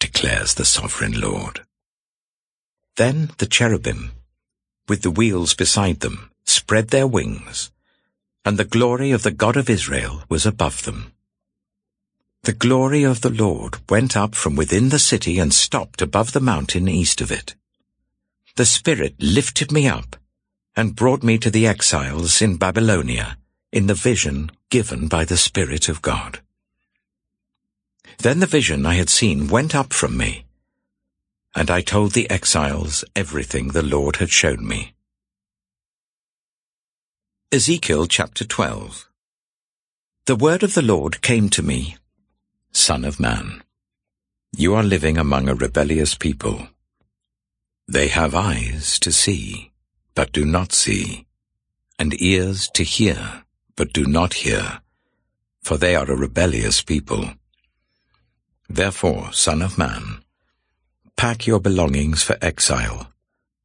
declares 0.00 0.54
the 0.54 0.64
sovereign 0.64 1.20
Lord. 1.20 1.60
Then 2.96 3.30
the 3.38 3.46
cherubim, 3.46 4.12
with 4.88 5.02
the 5.02 5.10
wheels 5.10 5.54
beside 5.54 6.00
them, 6.00 6.30
spread 6.44 6.88
their 6.88 7.06
wings, 7.06 7.70
and 8.44 8.58
the 8.58 8.64
glory 8.64 9.12
of 9.12 9.22
the 9.22 9.30
God 9.30 9.56
of 9.56 9.70
Israel 9.70 10.24
was 10.28 10.46
above 10.46 10.84
them. 10.84 11.12
The 12.48 12.54
glory 12.54 13.02
of 13.02 13.20
the 13.20 13.28
Lord 13.28 13.76
went 13.90 14.16
up 14.16 14.34
from 14.34 14.56
within 14.56 14.88
the 14.88 14.98
city 14.98 15.38
and 15.38 15.52
stopped 15.52 16.00
above 16.00 16.32
the 16.32 16.40
mountain 16.40 16.88
east 16.88 17.20
of 17.20 17.30
it. 17.30 17.54
The 18.56 18.64
Spirit 18.64 19.16
lifted 19.18 19.70
me 19.70 19.86
up 19.86 20.16
and 20.74 20.96
brought 20.96 21.22
me 21.22 21.36
to 21.40 21.50
the 21.50 21.66
exiles 21.66 22.40
in 22.40 22.56
Babylonia 22.56 23.36
in 23.70 23.86
the 23.86 23.92
vision 23.92 24.50
given 24.70 25.08
by 25.08 25.26
the 25.26 25.36
Spirit 25.36 25.90
of 25.90 26.00
God. 26.00 26.40
Then 28.16 28.40
the 28.40 28.46
vision 28.46 28.86
I 28.86 28.94
had 28.94 29.10
seen 29.10 29.48
went 29.48 29.74
up 29.74 29.92
from 29.92 30.16
me, 30.16 30.46
and 31.54 31.70
I 31.70 31.82
told 31.82 32.12
the 32.12 32.30
exiles 32.30 33.04
everything 33.14 33.72
the 33.72 33.82
Lord 33.82 34.16
had 34.16 34.30
shown 34.30 34.66
me. 34.66 34.94
Ezekiel 37.52 38.06
chapter 38.06 38.46
12 38.46 39.06
The 40.24 40.36
word 40.36 40.62
of 40.62 40.72
the 40.72 40.80
Lord 40.80 41.20
came 41.20 41.50
to 41.50 41.62
me 41.62 41.98
Son 42.72 43.04
of 43.04 43.18
man, 43.18 43.62
you 44.56 44.74
are 44.74 44.82
living 44.82 45.18
among 45.18 45.48
a 45.48 45.54
rebellious 45.54 46.14
people. 46.14 46.68
They 47.86 48.08
have 48.08 48.34
eyes 48.34 48.98
to 49.00 49.10
see, 49.10 49.72
but 50.14 50.32
do 50.32 50.44
not 50.44 50.72
see, 50.72 51.26
and 51.98 52.20
ears 52.20 52.68
to 52.74 52.84
hear, 52.84 53.44
but 53.76 53.92
do 53.92 54.04
not 54.04 54.34
hear, 54.34 54.80
for 55.62 55.76
they 55.76 55.96
are 55.96 56.10
a 56.10 56.16
rebellious 56.16 56.82
people. 56.82 57.30
Therefore, 58.68 59.32
Son 59.32 59.62
of 59.62 59.78
man, 59.78 60.22
pack 61.16 61.46
your 61.46 61.60
belongings 61.60 62.22
for 62.22 62.36
exile, 62.42 63.12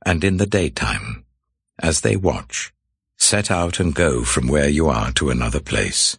and 0.05 0.23
in 0.23 0.37
the 0.37 0.45
daytime, 0.45 1.25
as 1.79 2.01
they 2.01 2.15
watch, 2.15 2.73
set 3.17 3.51
out 3.51 3.79
and 3.79 3.93
go 3.93 4.23
from 4.23 4.47
where 4.47 4.69
you 4.69 4.87
are 4.87 5.11
to 5.13 5.29
another 5.29 5.59
place. 5.59 6.17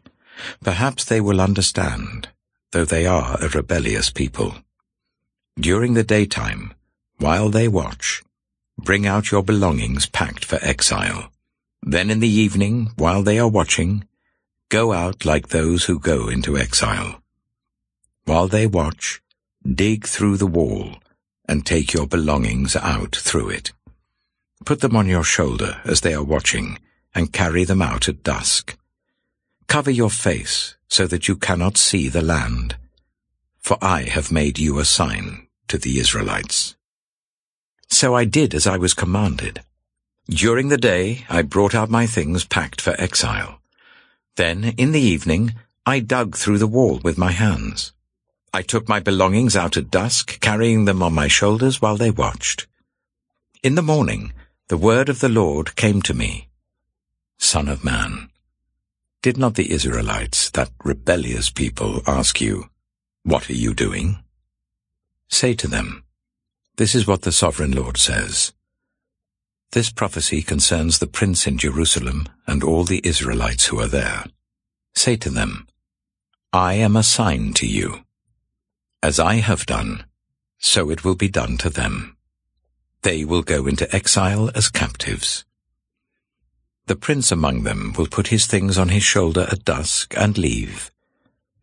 Perhaps 0.63 1.05
they 1.05 1.21
will 1.21 1.41
understand 1.41 2.29
though 2.75 2.85
they 2.85 3.07
are 3.07 3.39
a 3.41 3.49
rebellious 3.49 4.11
people. 4.11 4.57
During 5.57 5.95
the 5.95 6.03
daytime, 6.03 6.75
while 7.19 7.49
they 7.49 7.69
watch, 7.69 8.25
bring 8.77 9.07
out 9.07 9.31
your 9.31 9.45
belongings 9.45 10.07
packed 10.07 10.45
for 10.45 10.59
exile. 10.61 11.31
Then 11.83 12.11
in 12.11 12.19
the 12.19 12.37
evening, 12.45 12.91
while 12.97 13.23
they 13.23 13.39
are 13.39 13.49
watching, 13.49 14.05
Go 14.71 14.93
out 14.93 15.25
like 15.25 15.49
those 15.49 15.85
who 15.85 16.01
go 16.01 16.29
into 16.29 16.59
exile. 16.59 17.23
While 18.25 18.49
they 18.49 18.67
watch, 18.67 19.23
dig 19.63 20.05
through 20.05 20.39
the 20.39 20.49
wall 20.59 20.97
and 21.47 21.65
take 21.65 21.93
your 21.95 22.09
belongings 22.09 22.75
out 22.75 23.15
through 23.15 23.51
it. 23.51 23.73
Put 24.65 24.81
them 24.81 24.97
on 24.97 25.07
your 25.07 25.23
shoulder 25.23 25.81
as 25.85 26.01
they 26.01 26.13
are 26.13 26.25
watching 26.25 26.81
and 27.15 27.33
carry 27.33 27.63
them 27.63 27.83
out 27.83 28.09
at 28.09 28.25
dusk. 28.25 28.77
Cover 29.67 29.91
your 29.91 30.11
face 30.11 30.77
so 30.89 31.07
that 31.07 31.29
you 31.29 31.37
cannot 31.37 31.77
see 31.77 32.09
the 32.09 32.23
land, 32.23 32.77
for 33.59 33.77
I 33.83 34.03
have 34.03 34.31
made 34.31 34.59
you 34.59 34.79
a 34.79 34.85
sign 34.85 35.49
to 35.69 35.79
the 35.79 35.99
Israelites. 35.99 36.77
So 37.89 38.15
I 38.15 38.25
did 38.25 38.55
as 38.55 38.67
I 38.67 38.77
was 38.77 38.95
commanded. 38.95 39.63
During 40.29 40.69
the 40.69 40.79
day 40.79 41.27
I 41.29 41.43
brought 41.43 41.75
out 41.75 41.91
my 41.91 42.07
things 42.07 42.45
packed 42.45 42.81
for 42.81 42.95
exile. 42.99 43.61
Then, 44.37 44.75
in 44.77 44.93
the 44.93 45.01
evening, 45.01 45.55
I 45.87 46.01
dug 46.01 46.37
through 46.37 46.59
the 46.59 46.67
wall 46.67 47.01
with 47.05 47.19
my 47.19 47.33
hands. 47.33 47.93
I 48.53 48.63
took 48.63 48.89
my 48.89 49.01
belongings 49.01 49.57
out 49.57 49.77
at 49.77 49.91
dusk, 49.91 50.41
carrying 50.41 50.85
them 50.85 51.03
on 51.03 51.13
my 51.13 51.29
shoulders 51.29 51.83
while 51.83 51.97
they 51.97 52.11
watched. 52.11 52.67
In 53.63 53.75
the 53.75 53.83
morning, 53.83 54.33
the 54.69 54.77
word 54.77 55.09
of 55.09 55.21
the 55.21 55.29
Lord 55.29 55.77
came 55.77 56.01
to 56.03 56.15
me. 56.15 56.49
Son 57.37 57.69
of 57.69 57.85
man, 57.85 58.31
did 59.25 59.39
not 59.39 59.55
the 59.55 59.73
Israelites, 59.73 60.51
that 60.51 60.71
rebellious 60.85 61.49
people, 61.49 62.03
ask 62.07 62.43
you, 62.43 62.69
What 63.23 63.49
are 63.49 63.55
you 63.55 63.73
doing? 63.73 64.19
Say 65.29 65.55
to 65.55 65.67
them, 65.67 66.05
This 66.77 66.95
is 66.95 67.07
what 67.07 67.23
the 67.23 67.33
sovereign 67.33 67.73
Lord 67.73 67.97
says. 67.97 68.53
This 69.73 69.89
prophecy 69.91 70.43
concerns 70.43 70.99
the 70.99 71.07
prince 71.07 71.47
in 71.47 71.57
Jerusalem 71.57 72.29
and 72.47 72.63
all 72.63 72.85
the 72.85 73.01
Israelites 73.03 73.65
who 73.69 73.81
are 73.81 73.89
there. 73.89 74.27
Say 74.95 75.17
to 75.17 75.31
them, 75.31 75.69
I 76.53 76.75
am 76.75 76.95
a 76.95 77.03
sign 77.03 77.55
to 77.55 77.67
you. 77.67 78.05
As 79.03 79.19
I 79.19 79.37
have 79.37 79.65
done, 79.65 80.05
so 80.59 80.91
it 80.91 81.03
will 81.03 81.17
be 81.17 81.29
done 81.29 81.57
to 81.65 81.71
them. 81.71 82.19
They 83.01 83.25
will 83.25 83.43
go 83.43 83.67
into 83.67 83.89
exile 83.97 84.51
as 84.55 84.69
captives. 84.69 85.47
The 86.87 86.97
prince 86.97 87.33
among 87.33 87.63
them 87.63 87.95
will 87.97 88.07
put 88.07 88.29
his 88.29 88.47
things 88.47 88.77
on 88.77 88.91
his 88.91 89.03
shoulder 89.03 89.47
at 89.51 89.65
dusk 89.65 90.15
and 90.17 90.37
leave, 90.37 90.91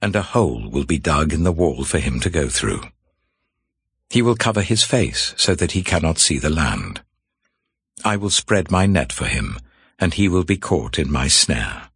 and 0.01 0.15
a 0.15 0.23
hole 0.23 0.67
will 0.67 0.85
be 0.85 0.97
dug 0.97 1.31
in 1.31 1.43
the 1.43 1.51
wall 1.51 1.83
for 1.83 1.99
him 1.99 2.19
to 2.21 2.29
go 2.29 2.49
through. 2.49 2.81
He 4.09 4.23
will 4.23 4.35
cover 4.35 4.63
his 4.63 4.83
face 4.83 5.35
so 5.37 5.53
that 5.55 5.73
he 5.73 5.83
cannot 5.83 6.17
see 6.17 6.39
the 6.39 6.49
land. 6.49 7.01
I 8.03 8.17
will 8.17 8.31
spread 8.31 8.71
my 8.71 8.87
net 8.87 9.13
for 9.13 9.25
him, 9.25 9.59
and 9.99 10.15
he 10.15 10.27
will 10.27 10.43
be 10.43 10.57
caught 10.57 10.97
in 10.97 11.11
my 11.11 11.27
snare. 11.27 11.89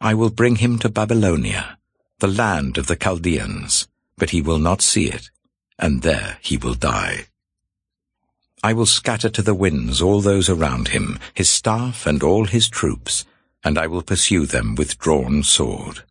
I 0.00 0.14
will 0.14 0.30
bring 0.30 0.56
him 0.56 0.78
to 0.80 0.88
Babylonia, 0.88 1.78
the 2.18 2.26
land 2.26 2.78
of 2.78 2.88
the 2.88 2.96
Chaldeans, 2.96 3.86
but 4.18 4.30
he 4.30 4.42
will 4.42 4.58
not 4.58 4.82
see 4.82 5.06
it, 5.06 5.30
and 5.78 6.02
there 6.02 6.38
he 6.42 6.56
will 6.56 6.74
die. 6.74 7.26
I 8.62 8.72
will 8.72 8.86
scatter 8.86 9.28
to 9.28 9.42
the 9.42 9.54
winds 9.54 10.00
all 10.00 10.20
those 10.20 10.48
around 10.48 10.88
him, 10.88 11.18
his 11.34 11.48
staff 11.48 12.06
and 12.06 12.22
all 12.22 12.46
his 12.46 12.68
troops, 12.68 13.24
and 13.62 13.78
I 13.78 13.86
will 13.86 14.02
pursue 14.02 14.46
them 14.46 14.74
with 14.74 14.98
drawn 14.98 15.42
sword. 15.42 16.02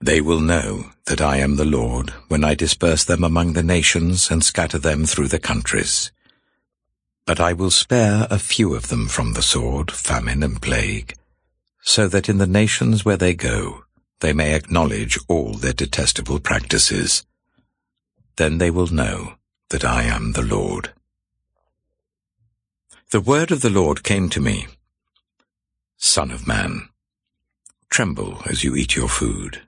They 0.00 0.20
will 0.20 0.40
know 0.40 0.90
that 1.06 1.20
I 1.20 1.36
am 1.36 1.56
the 1.56 1.64
Lord 1.64 2.10
when 2.28 2.42
I 2.42 2.54
disperse 2.54 3.04
them 3.04 3.22
among 3.22 3.52
the 3.52 3.62
nations 3.62 4.30
and 4.30 4.44
scatter 4.44 4.78
them 4.78 5.06
through 5.06 5.28
the 5.28 5.38
countries. 5.38 6.10
But 7.24 7.38
I 7.38 7.52
will 7.52 7.70
spare 7.70 8.26
a 8.28 8.38
few 8.38 8.74
of 8.74 8.88
them 8.88 9.06
from 9.06 9.34
the 9.34 9.42
sword, 9.42 9.92
famine, 9.92 10.42
and 10.42 10.60
plague, 10.60 11.14
so 11.80 12.08
that 12.08 12.28
in 12.28 12.38
the 12.38 12.48
nations 12.48 13.04
where 13.04 13.16
they 13.16 13.34
go, 13.34 13.84
they 14.20 14.32
may 14.32 14.54
acknowledge 14.54 15.18
all 15.28 15.54
their 15.54 15.72
detestable 15.72 16.40
practices. 16.40 17.24
Then 18.36 18.58
they 18.58 18.70
will 18.70 18.88
know 18.88 19.34
that 19.70 19.84
I 19.84 20.02
am 20.02 20.32
the 20.32 20.42
Lord. 20.42 20.92
The 23.12 23.20
word 23.20 23.50
of 23.50 23.60
the 23.60 23.68
Lord 23.68 24.04
came 24.04 24.30
to 24.30 24.40
me. 24.40 24.68
Son 25.98 26.30
of 26.30 26.46
man, 26.46 26.88
tremble 27.90 28.40
as 28.46 28.64
you 28.64 28.74
eat 28.74 28.96
your 28.96 29.06
food, 29.06 29.60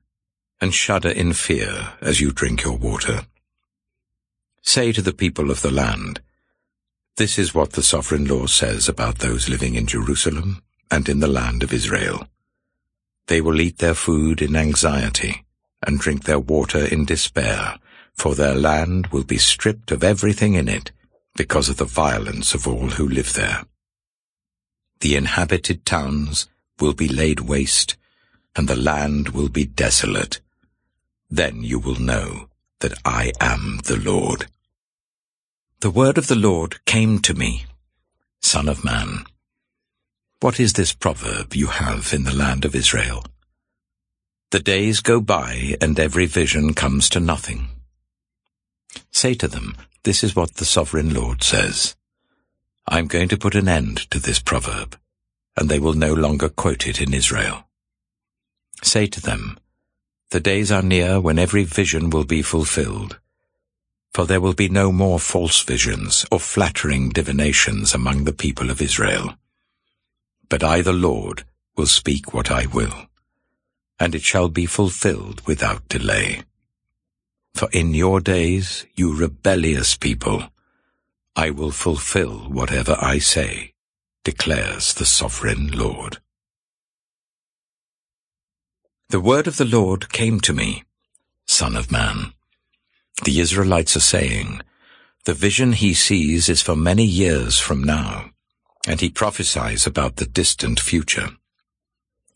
and 0.62 0.72
shudder 0.72 1.10
in 1.10 1.34
fear 1.34 1.92
as 2.00 2.22
you 2.22 2.32
drink 2.32 2.62
your 2.62 2.78
water. 2.78 3.26
Say 4.62 4.92
to 4.92 5.02
the 5.02 5.12
people 5.12 5.50
of 5.50 5.60
the 5.60 5.70
land, 5.70 6.22
This 7.16 7.38
is 7.38 7.54
what 7.54 7.72
the 7.72 7.82
sovereign 7.82 8.24
Lord 8.24 8.48
says 8.48 8.88
about 8.88 9.18
those 9.18 9.46
living 9.46 9.74
in 9.74 9.86
Jerusalem 9.86 10.62
and 10.90 11.06
in 11.06 11.20
the 11.20 11.28
land 11.28 11.62
of 11.62 11.74
Israel. 11.74 12.26
They 13.26 13.42
will 13.42 13.60
eat 13.60 13.76
their 13.76 13.92
food 13.92 14.40
in 14.40 14.56
anxiety 14.56 15.44
and 15.86 16.00
drink 16.00 16.24
their 16.24 16.40
water 16.40 16.82
in 16.82 17.04
despair, 17.04 17.78
for 18.14 18.34
their 18.34 18.54
land 18.54 19.08
will 19.08 19.24
be 19.24 19.36
stripped 19.36 19.90
of 19.90 20.02
everything 20.02 20.54
in 20.54 20.66
it 20.66 20.92
because 21.36 21.68
of 21.68 21.76
the 21.76 21.84
violence 21.84 22.54
of 22.54 22.66
all 22.66 22.90
who 22.90 23.08
live 23.08 23.34
there. 23.34 23.64
The 25.00 25.16
inhabited 25.16 25.84
towns 25.84 26.48
will 26.80 26.94
be 26.94 27.08
laid 27.08 27.40
waste, 27.40 27.96
and 28.56 28.68
the 28.68 28.76
land 28.76 29.30
will 29.30 29.48
be 29.48 29.64
desolate. 29.64 30.40
Then 31.30 31.62
you 31.62 31.78
will 31.78 32.00
know 32.00 32.48
that 32.80 32.94
I 33.04 33.32
am 33.40 33.80
the 33.84 33.96
Lord. 33.96 34.46
The 35.80 35.90
word 35.90 36.16
of 36.18 36.28
the 36.28 36.36
Lord 36.36 36.84
came 36.84 37.18
to 37.20 37.34
me, 37.34 37.66
Son 38.40 38.68
of 38.68 38.84
man. 38.84 39.24
What 40.40 40.60
is 40.60 40.74
this 40.74 40.92
proverb 40.92 41.54
you 41.54 41.68
have 41.68 42.12
in 42.12 42.24
the 42.24 42.34
land 42.34 42.64
of 42.64 42.74
Israel? 42.74 43.24
The 44.50 44.60
days 44.60 45.00
go 45.00 45.20
by 45.20 45.76
and 45.80 45.98
every 45.98 46.26
vision 46.26 46.74
comes 46.74 47.08
to 47.10 47.20
nothing. 47.20 47.68
Say 49.10 49.34
to 49.34 49.48
them, 49.48 49.76
this 50.04 50.22
is 50.22 50.36
what 50.36 50.54
the 50.54 50.64
sovereign 50.64 51.12
Lord 51.12 51.42
says. 51.42 51.96
I'm 52.86 53.06
going 53.06 53.28
to 53.28 53.38
put 53.38 53.54
an 53.54 53.68
end 53.68 54.10
to 54.10 54.18
this 54.18 54.38
proverb, 54.38 54.98
and 55.56 55.68
they 55.68 55.78
will 55.78 55.94
no 55.94 56.12
longer 56.12 56.48
quote 56.48 56.86
it 56.86 57.00
in 57.00 57.14
Israel. 57.14 57.66
Say 58.82 59.06
to 59.06 59.20
them, 59.20 59.58
the 60.30 60.40
days 60.40 60.70
are 60.70 60.82
near 60.82 61.20
when 61.20 61.38
every 61.38 61.64
vision 61.64 62.10
will 62.10 62.24
be 62.24 62.42
fulfilled, 62.42 63.18
for 64.12 64.26
there 64.26 64.40
will 64.40 64.52
be 64.52 64.68
no 64.68 64.92
more 64.92 65.18
false 65.18 65.62
visions 65.62 66.26
or 66.30 66.40
flattering 66.40 67.08
divinations 67.10 67.94
among 67.94 68.24
the 68.24 68.32
people 68.32 68.70
of 68.70 68.82
Israel. 68.82 69.36
But 70.48 70.62
I, 70.62 70.82
the 70.82 70.92
Lord, 70.92 71.44
will 71.76 71.86
speak 71.86 72.34
what 72.34 72.50
I 72.50 72.66
will, 72.66 73.06
and 73.98 74.14
it 74.14 74.22
shall 74.22 74.48
be 74.48 74.66
fulfilled 74.66 75.40
without 75.46 75.88
delay. 75.88 76.42
For 77.54 77.68
in 77.72 77.94
your 77.94 78.20
days, 78.20 78.86
you 78.94 79.14
rebellious 79.14 79.96
people, 79.96 80.44
I 81.36 81.50
will 81.50 81.70
fulfill 81.70 82.50
whatever 82.50 82.96
I 83.00 83.18
say, 83.18 83.74
declares 84.24 84.94
the 84.94 85.06
sovereign 85.06 85.68
Lord. 85.68 86.18
The 89.10 89.20
word 89.20 89.46
of 89.46 89.56
the 89.56 89.64
Lord 89.64 90.12
came 90.12 90.40
to 90.40 90.52
me, 90.52 90.84
Son 91.46 91.76
of 91.76 91.92
man. 91.92 92.32
The 93.24 93.38
Israelites 93.40 93.96
are 93.96 94.00
saying, 94.00 94.62
The 95.24 95.34
vision 95.34 95.72
he 95.72 95.94
sees 95.94 96.48
is 96.48 96.62
for 96.62 96.74
many 96.74 97.04
years 97.04 97.58
from 97.58 97.84
now 97.84 98.30
and 98.86 99.00
he 99.00 99.08
prophesies 99.08 99.86
about 99.86 100.16
the 100.16 100.26
distant 100.26 100.80
future. 100.80 101.30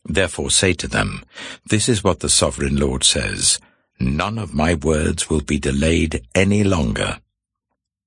Therefore 0.05 0.49
say 0.49 0.73
to 0.73 0.87
them, 0.87 1.23
This 1.65 1.87
is 1.87 2.03
what 2.03 2.21
the 2.21 2.29
sovereign 2.29 2.77
Lord 2.77 3.03
says, 3.03 3.59
None 3.99 4.37
of 4.37 4.53
my 4.53 4.75
words 4.75 5.29
will 5.29 5.41
be 5.41 5.59
delayed 5.59 6.25
any 6.33 6.63
longer. 6.63 7.19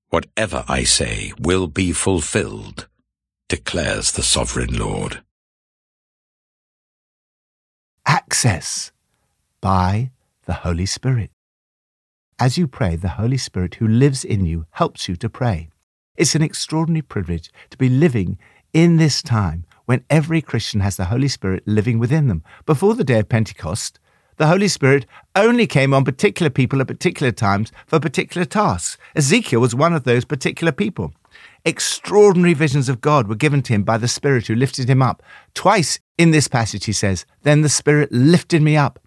Whatever 0.09 0.65
I 0.67 0.85
say 0.85 1.33
will 1.39 1.67
be 1.67 1.93
fulfilled, 1.93 2.89
declares 3.49 4.13
the 4.13 4.23
sovereign 4.23 4.79
Lord. 4.79 5.23
Access 8.07 8.93
by 9.61 10.11
the 10.47 10.55
Holy 10.55 10.87
Spirit. 10.87 11.31
As 12.39 12.57
you 12.57 12.67
pray, 12.67 12.97
the 12.97 13.21
Holy 13.21 13.37
Spirit 13.37 13.77
who 13.77 13.87
lives 13.87 14.25
in 14.25 14.47
you 14.47 14.67
helps 14.73 15.09
you 15.09 15.17
to 15.17 15.29
pray. 15.29 15.69
It's 16.17 16.35
an 16.35 16.43
extraordinary 16.43 17.03
privilege 17.03 17.51
to 17.71 17.77
be 17.77 17.89
living 17.89 18.39
in 18.73 18.97
this 18.97 19.23
time 19.23 19.65
when 19.85 20.05
every 20.09 20.41
Christian 20.41 20.81
has 20.81 20.97
the 20.97 21.07
Holy 21.07 21.29
Spirit 21.29 21.63
living 21.67 21.99
within 21.99 22.29
them. 22.29 22.43
Before 22.65 22.95
the 22.95 23.05
day 23.05 23.21
of 23.21 23.29
Pentecost, 23.29 23.99
the 24.43 24.49
Holy 24.49 24.67
Spirit 24.67 25.07
only 25.37 25.69
came 25.69 25.95
on 25.95 26.05
particular 26.05 26.51
people 26.51 26.81
at 26.81 26.89
particular 26.89 27.31
times 27.31 27.71
for 27.87 28.01
particular 28.01 28.45
tasks. 28.45 28.99
Ezekiel 29.15 29.61
was 29.61 29.73
one 29.73 29.93
of 29.93 30.03
those 30.03 30.25
particular 30.25 30.73
people. 30.73 31.15
Extraordinary 31.65 32.53
visions 32.53 32.89
of 32.89 33.01
God 33.01 33.29
were 33.29 33.37
given 33.37 33.63
to 33.63 33.73
him 33.73 33.85
by 33.85 33.99
the 33.99 34.09
Spirit 34.09 34.49
who 34.49 34.57
lifted 34.57 34.91
him 34.91 35.01
up. 35.01 35.23
Twice 35.55 36.01
in 36.19 36.33
this 36.33 36.49
passage, 36.49 36.87
he 36.87 36.93
says, 36.93 37.25
Then 37.45 37.61
the 37.61 37.69
Spirit 37.69 38.11
lifted 38.11 38.63
me 38.63 38.77
up. 38.77 38.99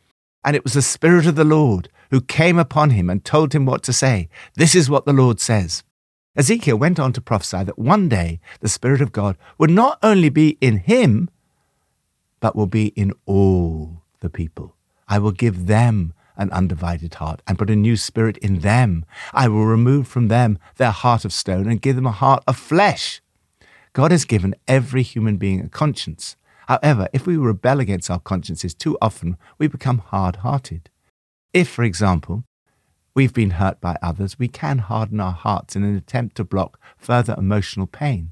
And 0.46 0.56
it 0.56 0.64
was 0.64 0.72
the 0.72 0.82
Spirit 0.82 1.26
of 1.26 1.36
the 1.36 1.44
Lord 1.44 1.90
who 2.12 2.22
came 2.22 2.58
upon 2.58 2.92
him 2.92 3.10
and 3.10 3.26
told 3.26 3.54
him 3.54 3.66
what 3.66 3.84
to 3.84 3.92
say. 3.92 4.30
This 4.56 4.74
is 4.74 4.90
what 4.90 5.04
the 5.04 5.12
Lord 5.12 5.42
says. 5.42 5.84
Ezekiel 6.38 6.78
went 6.78 6.98
on 6.98 7.12
to 7.12 7.20
prophesy 7.20 7.62
that 7.66 7.78
one 7.78 8.08
day 8.08 8.40
the 8.62 8.70
Spirit 8.70 9.02
of 9.02 9.12
God 9.12 9.38
would 9.58 9.70
not 9.70 10.00
only 10.02 10.30
be 10.30 10.58
in 10.62 10.78
him, 10.78 11.30
but 12.40 12.56
will 12.56 12.68
be 12.68 12.88
in 12.96 13.12
all 13.26 14.02
the 14.22 14.30
people. 14.30 14.76
I 15.08 15.20
will 15.20 15.32
give 15.32 15.68
them 15.68 16.14
an 16.38 16.52
undivided 16.52 17.16
heart 17.16 17.42
and 17.48 17.58
put 17.58 17.70
a 17.70 17.76
new 17.76 17.96
spirit 17.96 18.38
in 18.40 18.60
them. 18.60 19.06
I 19.34 19.48
will 19.48 19.66
remove 19.66 20.08
from 20.08 20.28
them 20.28 20.60
their 20.78 20.92
heart 20.92 21.26
of 21.26 21.34
stone 21.34 21.68
and 21.70 21.82
give 21.82 21.96
them 21.96 22.06
a 22.06 22.12
heart 22.12 22.44
of 22.48 22.58
flesh. 22.58 23.22
God 23.94 24.12
has 24.12 24.26
given 24.26 24.56
every 24.68 25.04
human 25.04 25.38
being 25.38 25.62
a 25.62 25.70
conscience. 25.70 26.36
However, 26.68 27.08
if 27.14 27.26
we 27.26 27.38
rebel 27.38 27.80
against 27.80 28.10
our 28.10 28.20
consciences 28.20 28.74
too 28.74 28.98
often, 29.02 29.38
we 29.58 29.68
become 29.68 30.00
hard 30.00 30.38
hearted. 30.38 30.90
If, 31.54 31.70
for 31.70 31.84
example, 31.84 32.44
we've 33.14 33.34
been 33.34 33.52
hurt 33.52 33.80
by 33.80 33.98
others, 34.02 34.38
we 34.38 34.48
can 34.48 34.80
harden 34.80 35.22
our 35.22 35.32
hearts 35.32 35.76
in 35.76 35.84
an 35.84 35.96
attempt 35.96 36.36
to 36.38 36.44
block 36.44 36.80
further 36.98 37.36
emotional 37.38 37.88
pain. 37.88 38.32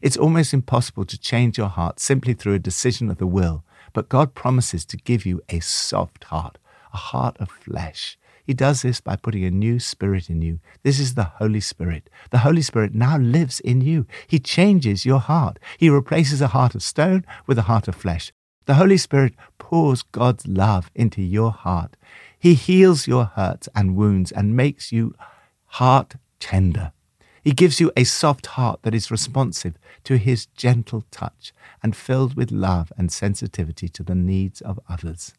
It's 0.00 0.16
almost 0.16 0.52
impossible 0.52 1.06
to 1.06 1.18
change 1.18 1.56
your 1.56 1.68
heart 1.68 1.98
simply 1.98 2.34
through 2.34 2.54
a 2.54 2.58
decision 2.58 3.10
of 3.10 3.18
the 3.18 3.26
will, 3.26 3.64
but 3.98 4.08
God 4.08 4.32
promises 4.32 4.84
to 4.84 4.96
give 4.96 5.26
you 5.26 5.42
a 5.48 5.58
soft 5.58 6.22
heart, 6.22 6.56
a 6.94 6.96
heart 6.96 7.36
of 7.40 7.50
flesh. 7.50 8.16
He 8.44 8.54
does 8.54 8.82
this 8.82 9.00
by 9.00 9.16
putting 9.16 9.42
a 9.42 9.50
new 9.50 9.80
spirit 9.80 10.30
in 10.30 10.40
you. 10.40 10.60
This 10.84 11.00
is 11.00 11.14
the 11.16 11.24
Holy 11.24 11.58
Spirit. 11.58 12.08
The 12.30 12.38
Holy 12.38 12.62
Spirit 12.62 12.94
now 12.94 13.18
lives 13.18 13.58
in 13.58 13.80
you. 13.80 14.06
He 14.28 14.38
changes 14.38 15.04
your 15.04 15.18
heart. 15.18 15.58
He 15.78 15.90
replaces 15.90 16.40
a 16.40 16.46
heart 16.46 16.76
of 16.76 16.84
stone 16.84 17.26
with 17.48 17.58
a 17.58 17.62
heart 17.62 17.88
of 17.88 17.96
flesh. 17.96 18.30
The 18.66 18.74
Holy 18.74 18.98
Spirit 18.98 19.34
pours 19.58 20.04
God's 20.04 20.46
love 20.46 20.92
into 20.94 21.20
your 21.20 21.50
heart. 21.50 21.96
He 22.38 22.54
heals 22.54 23.08
your 23.08 23.24
hurts 23.24 23.68
and 23.74 23.96
wounds 23.96 24.30
and 24.30 24.56
makes 24.56 24.92
you 24.92 25.16
heart 25.64 26.14
tender. 26.38 26.92
He 27.42 27.52
gives 27.52 27.80
you 27.80 27.92
a 27.96 28.04
soft 28.04 28.46
heart 28.46 28.82
that 28.82 28.94
is 28.94 29.10
responsive 29.10 29.78
to 30.04 30.16
his 30.16 30.46
gentle 30.46 31.04
touch 31.10 31.52
and 31.82 31.96
filled 31.96 32.34
with 32.34 32.50
love 32.50 32.92
and 32.96 33.12
sensitivity 33.12 33.88
to 33.88 34.02
the 34.02 34.14
needs 34.14 34.60
of 34.60 34.80
others. 34.88 35.34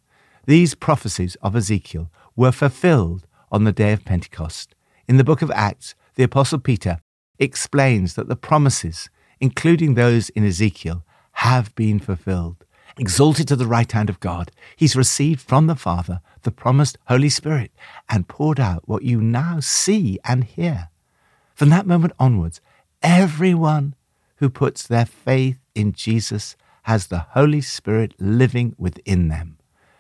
These 0.46 0.76
prophecies 0.76 1.36
of 1.42 1.56
Ezekiel 1.56 2.10
were 2.36 2.52
fulfilled 2.52 3.28
on 3.52 3.64
the 3.64 3.72
day 3.72 3.92
of 3.92 4.06
Pentecost. 4.06 4.76
In 5.08 5.18
the 5.18 5.24
book 5.24 5.42
of 5.42 5.52
Acts, 5.52 5.96
the 6.16 6.24
Apostle 6.24 6.60
Peter 6.60 7.00
explains 7.38 8.16
that 8.16 8.28
the 8.28 8.36
promises, 8.36 9.10
including 9.40 9.94
those 9.94 10.30
in 10.30 10.46
Ezekiel, 10.46 11.04
have 11.34 11.74
been 11.76 12.00
fulfilled. 12.00 12.66
Exalted 12.98 13.48
to 13.48 13.56
the 13.56 13.68
right 13.68 13.92
hand 13.92 14.10
of 14.10 14.20
God, 14.20 14.52
he's 14.76 14.96
received 14.96 15.42
from 15.42 15.68
the 15.68 15.76
Father 15.76 16.22
the 16.42 16.52
promised 16.52 16.98
Holy 17.08 17.30
Spirit 17.30 17.72
and 18.10 18.28
poured 18.28 18.60
out 18.60 18.88
what 18.88 19.04
you 19.04 19.22
now 19.22 19.60
see 19.60 20.20
and 20.26 20.44
hear. 20.44 20.90
From 21.60 21.72
that 21.72 21.86
moment 21.86 22.14
onwards, 22.18 22.62
everyone 23.04 23.94
who 24.38 24.50
puts 24.50 24.88
their 24.88 25.06
faith 25.06 25.60
in 25.76 25.92
Jesus 25.92 26.56
has 26.84 27.08
the 27.08 27.26
Holy 27.32 27.60
Spirit 27.60 28.14
living 28.18 28.76
within 28.78 29.28
them. 29.28 29.58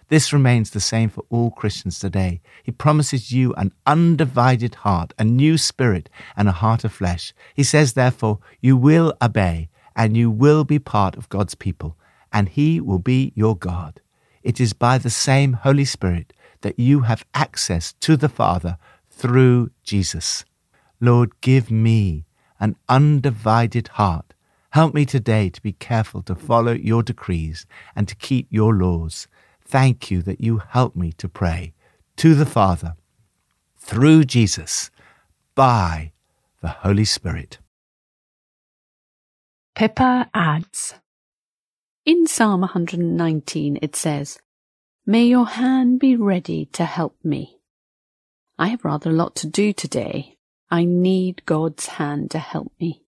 This 0.07 0.31
remains 0.31 0.69
the 0.69 0.79
same 0.79 1.09
for 1.09 1.25
all 1.29 1.51
Christians 1.51 1.99
today. 1.99 2.39
He 2.63 2.71
promises 2.71 3.33
you 3.33 3.53
an 3.55 3.73
undivided 3.85 4.73
heart, 4.73 5.13
a 5.19 5.25
new 5.25 5.57
spirit, 5.57 6.09
and 6.37 6.47
a 6.47 6.53
heart 6.53 6.85
of 6.85 6.93
flesh. 6.93 7.33
He 7.53 7.63
says, 7.63 7.91
therefore, 7.91 8.39
you 8.61 8.77
will 8.77 9.13
obey 9.21 9.67
and 9.97 10.15
you 10.15 10.31
will 10.31 10.63
be 10.63 10.79
part 10.79 11.17
of 11.17 11.27
God's 11.27 11.55
people, 11.55 11.97
and 12.31 12.47
He 12.47 12.79
will 12.79 12.99
be 12.99 13.33
your 13.35 13.57
God. 13.57 13.99
It 14.43 14.61
is 14.61 14.71
by 14.71 14.97
the 14.97 15.09
same 15.09 15.51
Holy 15.51 15.83
Spirit 15.83 16.31
that 16.61 16.79
you 16.79 17.01
have 17.01 17.25
access 17.33 17.91
to 17.99 18.15
the 18.15 18.29
Father 18.29 18.77
through 19.09 19.71
Jesus. 19.83 20.45
Lord, 21.01 21.39
give 21.41 21.71
me 21.71 22.25
an 22.59 22.75
undivided 22.87 23.89
heart. 23.89 24.33
Help 24.71 24.93
me 24.93 25.05
today 25.05 25.49
to 25.49 25.61
be 25.61 25.73
careful 25.73 26.21
to 26.23 26.35
follow 26.35 26.73
your 26.73 27.03
decrees 27.03 27.65
and 27.95 28.07
to 28.07 28.15
keep 28.15 28.47
your 28.49 28.73
laws. 28.73 29.27
Thank 29.63 30.11
you 30.11 30.21
that 30.23 30.41
you 30.41 30.57
help 30.57 30.95
me 30.95 31.11
to 31.13 31.29
pray 31.29 31.73
to 32.17 32.35
the 32.35 32.45
Father 32.45 32.95
through 33.77 34.25
Jesus 34.25 34.91
by 35.55 36.11
the 36.61 36.67
Holy 36.67 37.05
Spirit. 37.05 37.59
Pippa 39.75 40.29
adds 40.33 40.95
In 42.05 42.27
Psalm 42.27 42.61
119 42.61 43.79
it 43.81 43.95
says, 43.95 44.39
May 45.05 45.25
your 45.25 45.47
hand 45.47 45.99
be 45.99 46.15
ready 46.15 46.65
to 46.73 46.83
help 46.83 47.15
me. 47.23 47.59
I 48.57 48.67
have 48.67 48.83
rather 48.83 49.11
a 49.11 49.13
lot 49.13 49.35
to 49.37 49.47
do 49.47 49.71
today. 49.71 50.35
I 50.71 50.85
need 50.85 51.45
God's 51.45 51.87
hand 51.87 52.31
to 52.31 52.39
help 52.39 52.71
me. 52.79 53.03